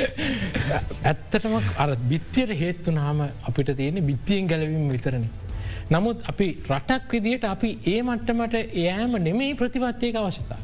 [1.11, 5.27] ඇත්තටම අර බිත්තියට හේත්තුනාම අපිට තියෙන බිත්තියෙන් ගැලවීම විතරණ.
[5.91, 10.61] නමුත් අපි රටක් විදියට අපි ඒ මට්ටමට එයෑම නෙමෙයි ප්‍රතිපත්තියක අවශ්‍යතා.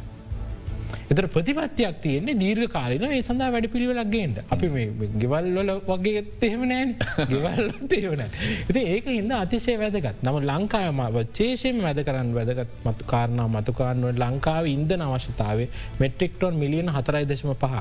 [1.10, 6.94] එතර ප්‍රතිපත්තියක් තියෙන්නේ දීර්ඝ කාලන ඒ සඳහා වැඩි පිළිවෙලක්ගේට අපි මේ ගෙවල්වල වගේ එහෙම නෑන්
[7.32, 8.22] ගෙවල් තේවන.
[8.22, 11.00] ඇති ඒක හිද අතිශය වැදගත් නම ලංකාම
[11.38, 15.68] චේෂයෙන් වැද කරන්න වැදගත් මතු කාරණාව මතුකාරනුව ලංකාව ඉන්දන අවශ්‍යතාවේ
[16.02, 17.74] මෙට්‍රික්ටොන් මිලියන හතරයි දශම පහ.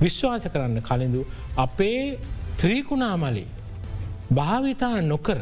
[0.00, 1.20] විශ්වාස කරන්න කලින්දු
[1.56, 2.00] අපේ
[2.60, 3.44] ත්‍රීකුණාමලි
[4.34, 5.38] භාවිතා නොකර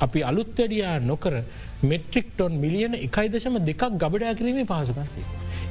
[0.00, 1.34] අපි අලුත්තඩියා නොකර
[1.82, 5.24] මෙට්‍රික්ටොන් මිලියන එකයිදශම දෙකක් ගබඩා කිරීමේ පාසුකස්ේ.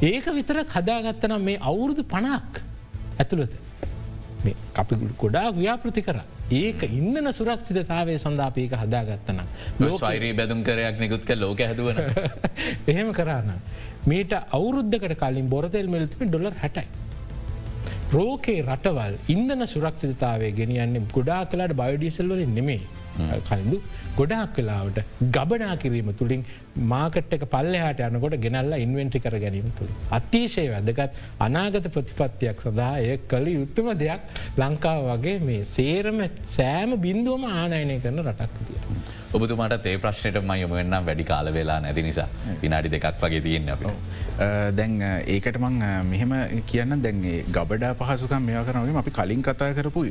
[0.04, 2.64] ඒක විතර හදාගත්තනම් මේ අවුරුදු පනක්
[3.20, 3.54] ඇතුළත
[4.76, 6.20] අපි ගොඩා ව්‍යාපෘති කර
[6.52, 9.40] ඒක ඉන්දන සුරක්ෂිතතාවේ සඳාපයක හදාගත්තනම්
[9.80, 11.98] ලෝකයිරී බැදුම් කරයක් නිකුත්ක ලෝක හැදුවන
[12.92, 13.54] එහෙම කරන්න.
[14.06, 16.88] මීට අවුරුද්ධකට කලින් බොරතෙල් මෙල්තිම ඩොලර් හැටයි.
[18.12, 22.82] රෝකේ රටවල් ඉන්දන සුරක්ෂිතාවේ ගෙනියන්නේ ගොඩා කලාට බයෝඩිසල්වලින් නෙමේ
[23.48, 23.82] කලින්දු
[24.18, 25.00] ගොඩාක් කලාවට
[25.36, 26.44] ගබනා කිරීම තුළින්
[26.92, 29.94] මාකට් එක පල්ලහට යනකොට ගෙනල්ලා ඉන්වෙන්ටි කර ගැනීම තුළි.
[30.18, 34.22] අතිශය වැදගත් අනාගත ප්‍රතිපත්තියක් සඳහා එය කළ යුත්තම දෙයක්
[34.64, 36.22] ලංකාව වගේ මේ සේරම
[36.56, 38.82] සෑම බින්දුවම ආනයනය කරන රටක් තිය.
[39.34, 42.28] ඔබතුමාට ඒ ප්‍රශ්නයට ම යොමවෙන්නම් වැඩි කාල වෙලා නැති නිසා
[42.64, 43.88] විනාඩි දෙකක් වගේ තියෙන් අප.
[44.78, 44.94] දැන්
[45.36, 46.36] ඒකට මං මෙහෙම
[46.72, 50.06] කියන්න දැන්ගේ ගබඩා පහසුකම් මෙයා කරනගේ අපි කලින් කතා කරපු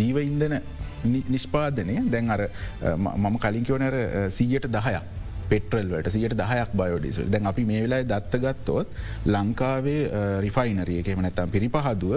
[0.00, 0.56] ජීව ඉන්දන
[1.04, 1.98] නිෂ්පාදනය.
[2.14, 2.48] දැන් අර
[2.96, 3.98] මම කලින් කියවනර
[4.38, 5.04] සීයට දහයක්.
[5.50, 7.26] පෙටරල්වට සියට දහයක් බයෝඩිසල්.
[7.32, 8.86] දැන් අපි මේ වෙලා දත්තගත්තොත්
[9.34, 10.02] ලංකාවේ
[10.44, 12.14] රිෆයිනරියකෙම නැතම් පිරිපහදුව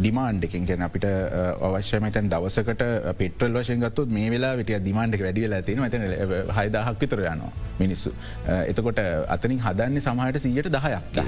[0.00, 1.06] ඩිමාන්් එකෙන් ගැන අපිට
[1.68, 2.84] අවශ්‍යමතැන් දවසකට
[3.20, 6.06] පෙටල් වශයෙන් ගත්තොත් මේ වෙලා විටිය දිමාන්ඩක් වැඩියලා තින මතන
[6.58, 8.12] හයිදහක් විතර යනවා මිනිස්සු.
[8.70, 9.02] එතකොට
[9.36, 11.20] අතනින් හදන්න සමහට සීයට දහයක්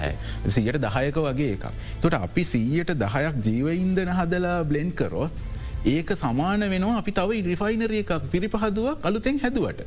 [0.56, 1.66] සියට දහයක වගේ එකක්.
[2.00, 5.44] තොට අපි සීයට දහයක් ජීවඉන්දන හදලා බ්ලෙන්් කරොත්
[5.86, 9.82] ඒක සමාන වෙනවා අපි තව රිෆයිනරිය එකක් පිරිපහදුවක් අලුතෙන් හැදුවට.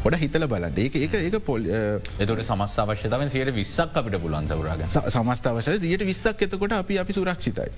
[0.00, 4.82] ොඩ හිතල බලට ඒක ඒක ඒක පොල් එතට සමස් අවශ්‍යතාව සියට විස්සක් අපිට පුලන් සවරාග
[4.88, 7.70] සමස්ත අවශය සියට විස්සක් එතකොට අපි අපි සුරක්ෂිතයි.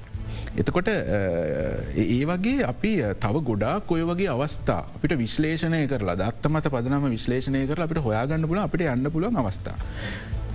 [0.57, 2.93] එතකොට ඒ වගේ අපි
[3.25, 8.65] තව ගොඩාක් ඔය වගේ අවස්ථා අපිට විශ්ලේෂණය කරලා දත්තමත පදනම විශ්ලේෂණය කර අපිට හොයාගන්න පුල
[8.67, 9.79] අපිට යන්න පුලන් අවස්ථා.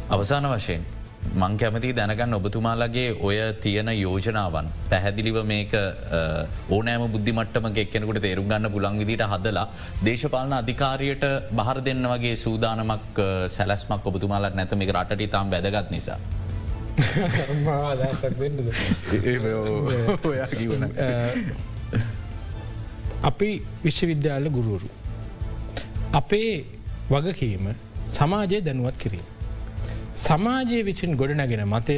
[0.09, 0.85] අවසාන වශයෙන්
[1.33, 5.73] මං කැමති දැනගන්න ඔබතුමාලගේ ඔය තියෙන යෝජනාවන් පැහැදිලිව මේක
[6.69, 9.67] ඕනෑම බුද්ධිමටම එක්කෙනකුට තේරුම් ගන්න පුළන් විදිට හදලා
[10.05, 13.19] දේශපාලන අධිකාරයට බහර දෙන්න වගේ සූදානමක්
[13.49, 16.19] සැලස්මක් ඔබතුමාලට නැත මේක රටට තාම් වැදගත් නිසා.
[23.23, 24.89] අපි විශ්වවිද්‍යාල ගුරුවරු.
[26.13, 26.65] අපේ
[27.09, 27.75] වගකීම
[28.07, 29.34] සමාජය දැනුවත් කිරීම.
[30.23, 31.95] සමාජය විසින් ගොඩනගෙන මතය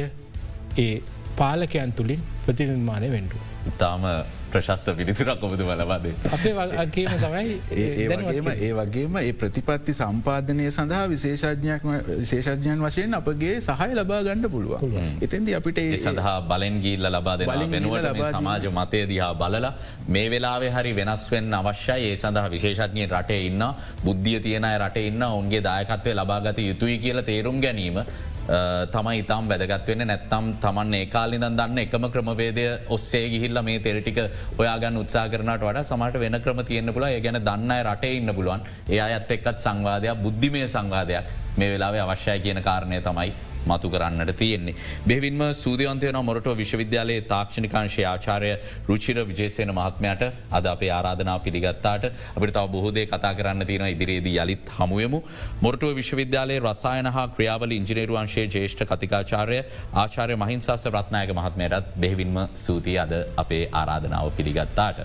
[0.78, 1.02] ඒ
[1.38, 3.38] පාලකයන් තුළින් ප්‍රතිනිර්මාණය වෙන්ඩු.
[3.70, 4.04] ඉතාම
[4.52, 6.14] ප්‍රශස්ත පිළිතුරක් ඔබතුම ලබාදේ.
[6.30, 11.86] අපේ වගේම තමයි ඒවගේම ඒ වගේම ඒ ප්‍රතිපත්ති සම්පාධනය සඳහා විශේෂඥයක්
[12.20, 14.86] විශේෂඥයන් වශයෙන් අපගේ සහය ලබා ගණඩ පුළුව.
[15.20, 19.72] එතැදි අපිට ඒ සඳහා බලෙන් ගීල්ල ලබා දෙන වෙනුවට සමාජ මතය දිහා බලලා
[20.08, 22.08] මේ වෙලාවේ හරි වෙනස් වෙන්න අවශ්‍යයි.
[22.08, 23.66] ඒ සඳහා විශේෂඥය රටේ ඉන්න
[24.04, 28.02] බුද්ධිය තියෙනය රට ඉන්න ඔන්ගේ දායකත්වය ලබාගත යුතුයි කියල තේරුම් ගැනීම
[28.48, 34.20] Uh, තමයි ඉතාම් වැදගත්වෙන නැත්තම් තමන් ඒකාලිදන් දන්න එකම ක්‍රමවේදය ඔස්සේ ගිහිල්ල මේ තෙරටික
[34.56, 38.64] ඔයාගන්න උත්සා කරනට වඩ සමට වෙන ක්‍රම තියෙන්න්න පුල ඒ ගැන දන්න රටේ ඉන්න පුළුවන්.
[38.88, 41.28] ඒ අත් එක්කත් සංවාධයක් බුද්ධිමය සංවාධයක්
[41.58, 43.36] මේ වෙලාවේ අවශ්‍යය කියන කාරණය තමයි.
[43.66, 44.74] මතු කරන්නට තියෙන්නේ.
[45.06, 48.50] බෙවින්ම සූදයන්තයන මොරට විශ්වවිද්‍යාලයේ තාක්ෂණිකාංශය ආචාරය
[48.88, 54.72] රුචිර විජේසයන මහත්මයට අද අපේ ආරාධනා පිළිගත්තාට අපට තව බොහෝදේ කතා කරන්න තියෙන ඉදිරියේදී යළිත්
[54.78, 55.22] හමුවමු.
[55.62, 59.60] මොරටුව විශ්වවිද්‍යාලයේ රසායන හා ක්‍රියාවල ඉංජිනේරුවංශයේ ජේෂ්ඨ කතිකාචාරය
[59.94, 65.00] ආචාරය මහින්සාස රත්නායක මහත්මයටත් බෙහිවින්ම සූතිය අද අපේ ආරාධනාව පිළිගත්තාට.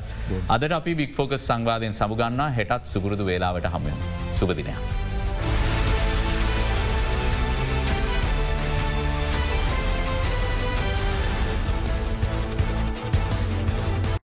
[0.50, 4.06] අදට අපි වික්‍ෆෝකස් සංවාධයෙන් සමුගන්නා හෙටත් සුපුරුදු වේලාවට හමුවම.
[4.36, 5.03] සුපදිනයක්.